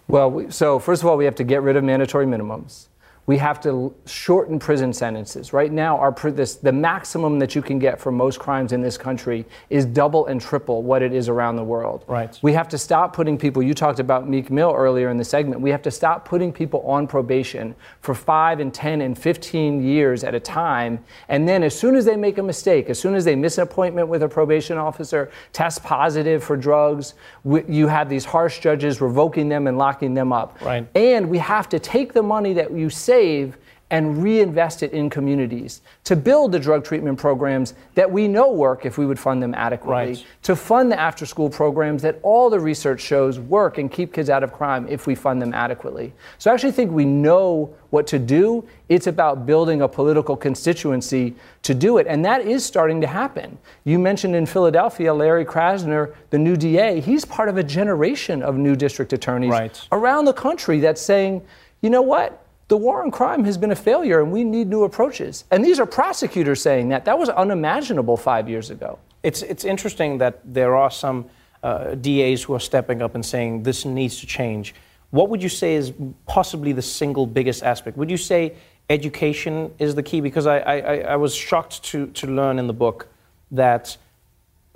Well, 0.07 0.49
so 0.49 0.79
first 0.79 1.01
of 1.01 1.09
all, 1.09 1.17
we 1.17 1.25
have 1.25 1.35
to 1.35 1.43
get 1.43 1.62
rid 1.62 1.75
of 1.75 1.83
mandatory 1.83 2.25
minimums 2.25 2.88
we 3.29 3.37
have 3.37 3.61
to 3.61 3.93
shorten 4.07 4.57
prison 4.57 4.91
sentences. 4.91 5.53
Right 5.53 5.71
now, 5.71 5.99
our 5.99 6.11
this, 6.31 6.55
the 6.55 6.71
maximum 6.71 7.37
that 7.37 7.53
you 7.53 7.61
can 7.61 7.77
get 7.77 8.01
for 8.01 8.11
most 8.11 8.39
crimes 8.39 8.71
in 8.71 8.81
this 8.81 8.97
country 8.97 9.45
is 9.69 9.85
double 9.85 10.25
and 10.25 10.41
triple 10.41 10.81
what 10.81 11.03
it 11.03 11.13
is 11.13 11.29
around 11.29 11.55
the 11.55 11.63
world. 11.63 12.05
Right. 12.07 12.39
We 12.41 12.53
have 12.53 12.67
to 12.69 12.79
stop 12.79 13.13
putting 13.13 13.37
people. 13.37 13.61
You 13.61 13.75
talked 13.75 13.99
about 13.99 14.27
Meek 14.27 14.49
Mill 14.49 14.73
earlier 14.75 15.11
in 15.11 15.17
the 15.17 15.23
segment. 15.23 15.61
We 15.61 15.69
have 15.69 15.83
to 15.83 15.91
stop 15.91 16.25
putting 16.25 16.51
people 16.51 16.81
on 16.81 17.05
probation 17.05 17.75
for 18.01 18.15
five 18.15 18.59
and 18.59 18.73
ten 18.73 19.01
and 19.01 19.15
fifteen 19.15 19.83
years 19.83 20.23
at 20.23 20.33
a 20.33 20.39
time, 20.39 20.97
and 21.27 21.47
then 21.47 21.61
as 21.61 21.77
soon 21.77 21.95
as 21.95 22.05
they 22.05 22.15
make 22.15 22.39
a 22.39 22.43
mistake, 22.43 22.89
as 22.89 22.97
soon 22.97 23.13
as 23.13 23.25
they 23.25 23.35
miss 23.35 23.59
an 23.59 23.63
appointment 23.63 24.07
with 24.07 24.23
a 24.23 24.27
probation 24.27 24.79
officer, 24.79 25.29
test 25.53 25.83
positive 25.83 26.43
for 26.43 26.57
drugs, 26.57 27.13
you 27.45 27.85
have 27.85 28.09
these 28.09 28.25
harsh 28.25 28.57
judges 28.59 29.01
revoking 29.01 29.49
them 29.49 29.67
and 29.67 29.77
locking 29.77 30.15
them 30.15 30.33
up. 30.33 30.59
Right. 30.61 30.87
And 30.95 31.29
we 31.29 31.37
have 31.37 31.69
to 31.69 31.77
take 31.77 32.11
the 32.11 32.23
money 32.23 32.53
that 32.53 32.71
you 32.71 32.89
save 32.89 33.18
save 33.19 33.58
and 33.91 34.21
reinvest 34.21 34.84
it 34.84 34.91
in 34.93 35.10
communities 35.10 35.82
to 36.03 36.15
build 36.15 36.51
the 36.51 36.60
drug 36.60 36.84
treatment 36.84 37.17
programs 37.17 37.73
that 37.95 38.10
we 38.10 38.27
know 38.27 38.51
work 38.51 38.86
if 38.86 38.99
we 38.99 39.05
would 39.05 39.17
fund 39.17 39.41
them 39.41 39.55
adequately, 39.55 40.13
right. 40.13 40.25
to 40.43 40.55
fund 40.55 40.91
the 40.91 40.99
after 40.99 41.25
school 41.25 41.49
programs 41.49 42.03
that 42.03 42.19
all 42.21 42.51
the 42.51 42.60
research 42.60 43.01
shows 43.01 43.39
work 43.39 43.79
and 43.79 43.91
keep 43.91 44.13
kids 44.13 44.29
out 44.29 44.43
of 44.43 44.53
crime 44.53 44.88
if 44.88 45.08
we 45.08 45.15
fund 45.15 45.41
them 45.41 45.55
adequately. 45.55 46.13
So 46.38 46.51
I 46.51 46.53
actually 46.53 46.73
think 46.73 46.91
we 46.91 47.03
know 47.03 47.73
what 47.89 48.05
to 48.08 48.19
do. 48.19 48.63
It's 48.89 49.08
about 49.08 49.47
building 49.47 49.82
a 49.82 49.88
political 49.88 50.38
constituency 50.38 51.34
to 51.63 51.73
do 51.73 51.97
it. 51.97 52.05
And 52.05 52.23
that 52.25 52.41
is 52.45 52.63
starting 52.63 53.01
to 53.01 53.08
happen. 53.08 53.58
You 53.86 53.97
mentioned 53.97 54.36
in 54.36 54.45
Philadelphia, 54.45 55.12
Larry 55.12 55.45
Krasner, 55.45 56.13
the 56.29 56.38
new 56.38 56.55
DA, 56.55 56.99
he's 56.99 57.25
part 57.25 57.49
of 57.49 57.58
a 57.58 57.63
generation 57.63 58.43
of 58.43 58.55
new 58.55 58.75
district 58.75 59.13
attorneys 59.13 59.49
right. 59.49 59.88
around 59.91 60.25
the 60.25 60.34
country 60.34 60.79
that's 60.79 61.01
saying, 61.01 61.41
you 61.82 61.89
know 61.89 62.03
what? 62.03 62.45
The 62.69 62.77
war 62.77 63.03
on 63.03 63.12
crime 63.12 63.43
has 63.43 63.58
been 63.58 63.71
a 63.71 63.75
failure 63.75 64.21
and 64.21 64.32
we 64.32 64.43
need 64.43 64.67
new 64.67 64.84
approaches. 64.84 65.43
And 65.51 65.65
these 65.65 65.79
are 65.79 65.88
prosecutors 65.88 66.62
saying 66.62 66.89
that. 66.89 67.03
That 67.05 67.17
was 67.17 67.27
unimaginable 67.27 68.15
five 68.15 68.47
years 68.47 68.69
ago. 68.69 68.99
It's, 69.23 69.41
it's 69.41 69.65
interesting 69.65 70.19
that 70.19 70.39
there 70.45 70.75
are 70.75 70.91
some 70.91 71.25
uh, 71.63 71.95
DAs 71.95 72.43
who 72.43 72.53
are 72.53 72.60
stepping 72.60 73.01
up 73.01 73.15
and 73.15 73.25
saying 73.25 73.63
this 73.63 73.86
needs 73.86 74.19
to 74.19 74.27
change. 74.27 74.75
What 75.10 75.29
would 75.29 75.41
you 75.41 75.49
say 75.49 75.73
is 75.73 75.91
possibly 76.27 76.71
the 76.71 76.84
single 76.84 77.25
biggest 77.25 77.63
aspect? 77.63 77.97
Would 77.97 78.12
you 78.12 78.17
say 78.17 78.53
education 78.88 79.73
is 79.79 79.95
the 79.95 80.03
key? 80.03 80.21
Because 80.21 80.45
I, 80.45 80.60
I, 80.60 80.97
I 80.99 81.15
was 81.15 81.34
shocked 81.34 81.84
to, 81.86 82.08
to 82.08 82.27
learn 82.27 82.60
in 82.60 82.67
the 82.67 82.73
book 82.73 83.08
that 83.49 83.97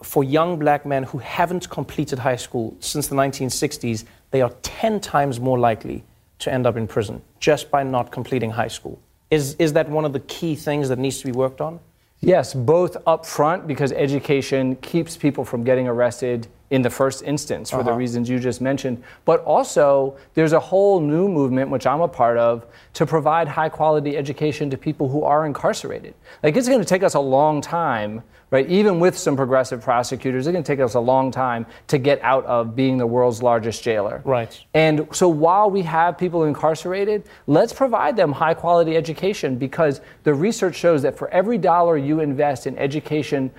for 0.01 0.23
young 0.23 0.57
black 0.57 0.83
men 0.83 1.03
who 1.03 1.19
haven't 1.19 1.69
completed 1.69 2.17
high 2.17 2.37
school 2.37 2.75
since 2.79 3.07
the 3.07 3.15
1960s, 3.15 4.03
they 4.31 4.41
are 4.41 4.51
10 4.63 4.99
times 4.99 5.39
more 5.39 5.59
likely 5.59 6.03
to 6.43 6.53
end 6.53 6.65
up 6.65 6.77
in 6.77 6.87
prison 6.87 7.21
just 7.39 7.69
by 7.71 7.83
not 7.83 8.11
completing 8.11 8.51
high 8.51 8.67
school. 8.67 8.99
Is, 9.31 9.55
is 9.55 9.73
that 9.73 9.89
one 9.89 10.05
of 10.05 10.13
the 10.13 10.19
key 10.21 10.55
things 10.55 10.89
that 10.89 10.99
needs 10.99 11.19
to 11.19 11.25
be 11.25 11.31
worked 11.31 11.61
on? 11.61 11.79
Yes, 12.19 12.53
both 12.53 12.95
up 13.05 13.25
front 13.25 13.67
because 13.67 13.91
education 13.91 14.77
keeps 14.77 15.17
people 15.17 15.43
from 15.43 15.63
getting 15.63 15.87
arrested 15.87 16.47
in 16.73 16.81
the 16.81 16.89
first 16.89 17.21
instance 17.21 17.69
for 17.69 17.81
uh-huh. 17.81 17.91
the 17.91 17.93
reasons 17.93 18.27
you 18.27 18.39
just 18.39 18.59
mentioned. 18.59 19.03
But 19.25 19.43
also, 19.43 20.17
there's 20.33 20.53
a 20.53 20.59
whole 20.59 20.99
new 20.99 21.29
movement, 21.29 21.69
which 21.69 21.85
I'm 21.85 22.01
a 22.01 22.07
part 22.07 22.39
of, 22.39 22.65
to 22.93 23.05
provide 23.05 23.47
high 23.47 23.69
quality 23.69 24.17
education 24.17 24.71
to 24.71 24.77
people 24.77 25.07
who 25.07 25.23
are 25.23 25.45
incarcerated. 25.45 26.15
Like, 26.41 26.57
it's 26.57 26.67
going 26.67 26.79
to 26.79 26.85
take 26.85 27.03
us 27.03 27.13
a 27.13 27.19
long 27.19 27.61
time 27.61 28.23
right? 28.53 28.69
Even 28.69 28.99
with 28.99 29.17
some 29.17 29.35
progressive 29.35 29.81
prosecutors, 29.81 30.45
it's 30.45 30.51
going 30.51 30.63
to 30.63 30.71
take 30.71 30.79
us 30.79 30.93
a 30.93 30.99
long 30.99 31.31
time 31.31 31.65
to 31.87 31.97
get 31.97 32.21
out 32.21 32.45
of 32.45 32.75
being 32.75 32.99
the 32.99 33.07
world's 33.07 33.41
largest 33.41 33.81
jailer. 33.81 34.21
Right. 34.23 34.63
And 34.75 35.07
so 35.11 35.27
while 35.27 35.71
we 35.71 35.81
have 35.81 36.19
people 36.19 36.43
incarcerated, 36.43 37.23
let's 37.47 37.73
provide 37.73 38.15
them 38.15 38.31
high 38.31 38.53
quality 38.53 38.95
education 38.95 39.55
because 39.55 40.01
the 40.21 40.35
research 40.35 40.75
shows 40.75 41.01
that 41.01 41.17
for 41.17 41.29
every 41.29 41.57
dollar 41.57 41.97
you 41.97 42.19
invest 42.19 42.67
in 42.67 42.77
education 42.77 43.49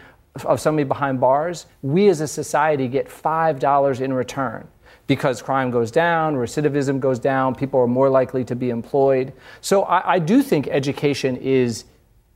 of 0.44 0.60
somebody 0.60 0.84
behind 0.84 1.20
bars, 1.20 1.66
we 1.82 2.08
as 2.08 2.20
a 2.20 2.26
society 2.26 2.88
get 2.88 3.08
$5 3.08 4.00
in 4.00 4.12
return 4.12 4.66
because 5.06 5.42
crime 5.42 5.70
goes 5.70 5.90
down, 5.90 6.34
recidivism 6.34 6.98
goes 6.98 7.18
down, 7.18 7.54
people 7.54 7.78
are 7.80 7.86
more 7.86 8.08
likely 8.08 8.44
to 8.44 8.56
be 8.56 8.70
employed. 8.70 9.32
So 9.60 9.82
I, 9.82 10.14
I 10.14 10.18
do 10.18 10.42
think 10.42 10.66
education 10.68 11.36
is 11.36 11.84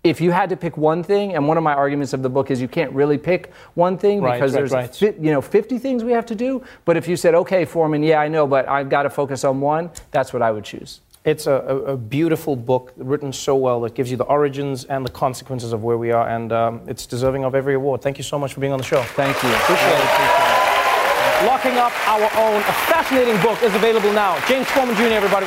if 0.04 0.20
you 0.20 0.30
had 0.30 0.48
to 0.50 0.56
pick 0.56 0.76
one 0.76 1.02
thing, 1.02 1.34
and 1.34 1.48
one 1.48 1.56
of 1.56 1.64
my 1.64 1.74
arguments 1.74 2.12
of 2.12 2.22
the 2.22 2.28
book 2.28 2.50
is 2.50 2.60
you 2.60 2.68
can't 2.68 2.92
really 2.92 3.18
pick 3.18 3.52
one 3.74 3.98
thing 3.98 4.22
right, 4.22 4.34
because 4.34 4.52
right, 4.52 4.60
there's 4.60 4.72
right. 4.72 4.94
Fi- 4.94 5.20
you 5.20 5.32
know 5.32 5.40
50 5.40 5.78
things 5.78 6.04
we 6.04 6.12
have 6.12 6.26
to 6.26 6.34
do. 6.34 6.62
But 6.84 6.96
if 6.96 7.08
you 7.08 7.16
said, 7.16 7.34
okay, 7.34 7.64
Forman, 7.64 8.02
yeah, 8.02 8.20
I 8.20 8.28
know, 8.28 8.46
but 8.46 8.68
I've 8.68 8.88
got 8.88 9.02
to 9.02 9.10
focus 9.10 9.44
on 9.44 9.60
one, 9.60 9.90
that's 10.12 10.32
what 10.32 10.40
I 10.40 10.52
would 10.52 10.64
choose. 10.64 11.00
It's 11.28 11.46
a, 11.46 11.52
a, 11.52 11.76
a 11.92 11.96
beautiful 11.98 12.56
book 12.56 12.94
written 12.96 13.34
so 13.34 13.54
well 13.54 13.82
that 13.82 13.94
gives 13.94 14.10
you 14.10 14.16
the 14.16 14.24
origins 14.24 14.84
and 14.84 15.04
the 15.04 15.10
consequences 15.10 15.74
of 15.74 15.84
where 15.84 15.98
we 15.98 16.10
are, 16.10 16.26
and 16.26 16.50
um, 16.54 16.80
it's 16.86 17.04
deserving 17.04 17.44
of 17.44 17.54
every 17.54 17.74
award. 17.74 18.00
Thank 18.00 18.16
you 18.16 18.24
so 18.24 18.38
much 18.38 18.54
for 18.54 18.60
being 18.60 18.72
on 18.72 18.78
the 18.78 18.84
show. 18.84 19.02
Thank 19.02 19.36
you. 19.42 19.50
Appreciate 19.50 19.88
it. 19.88 20.04
Appreciate 20.04 21.42
it. 21.42 21.46
Locking 21.46 21.76
up 21.76 21.92
our 22.08 22.30
own. 22.42 22.60
A 22.62 22.72
fascinating 22.88 23.38
book 23.42 23.62
is 23.62 23.74
available 23.74 24.10
now. 24.14 24.42
James 24.46 24.70
Forman 24.70 24.96
Jr., 24.96 25.12
everybody. 25.20 25.46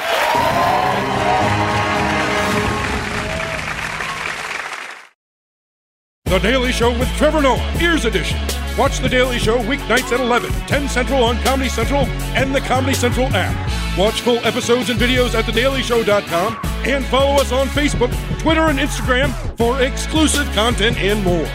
The 6.31 6.39
Daily 6.39 6.71
Show 6.71 6.97
with 6.97 7.09
Trevor 7.17 7.41
Noah, 7.41 7.75
Ears 7.81 8.05
Edition. 8.05 8.39
Watch 8.77 8.99
The 8.99 9.09
Daily 9.09 9.37
Show 9.37 9.57
weeknights 9.57 10.13
at 10.13 10.21
11, 10.21 10.49
10 10.49 10.87
Central 10.87 11.25
on 11.25 11.37
Comedy 11.39 11.67
Central 11.67 12.05
and 12.33 12.55
the 12.55 12.61
Comedy 12.61 12.93
Central 12.93 13.27
app. 13.33 13.97
Watch 13.97 14.21
full 14.21 14.37
episodes 14.45 14.89
and 14.89 14.97
videos 14.97 15.35
at 15.35 15.43
thedailyshow.com 15.43 16.57
and 16.85 17.03
follow 17.07 17.33
us 17.41 17.51
on 17.51 17.67
Facebook, 17.67 18.13
Twitter, 18.39 18.61
and 18.61 18.79
Instagram 18.79 19.33
for 19.57 19.81
exclusive 19.81 20.49
content 20.53 20.95
and 20.99 21.21
more. 21.21 21.49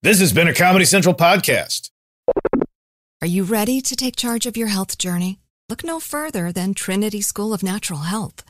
This 0.00 0.18
has 0.20 0.32
been 0.32 0.48
a 0.48 0.54
Comedy 0.54 0.86
Central 0.86 1.14
podcast. 1.14 1.90
Are 3.20 3.26
you 3.26 3.44
ready 3.44 3.82
to 3.82 3.94
take 3.94 4.16
charge 4.16 4.46
of 4.46 4.56
your 4.56 4.68
health 4.68 4.96
journey? 4.96 5.40
Look 5.68 5.84
no 5.84 6.00
further 6.00 6.52
than 6.52 6.72
Trinity 6.72 7.20
School 7.20 7.52
of 7.52 7.62
Natural 7.62 8.00
Health. 8.00 8.49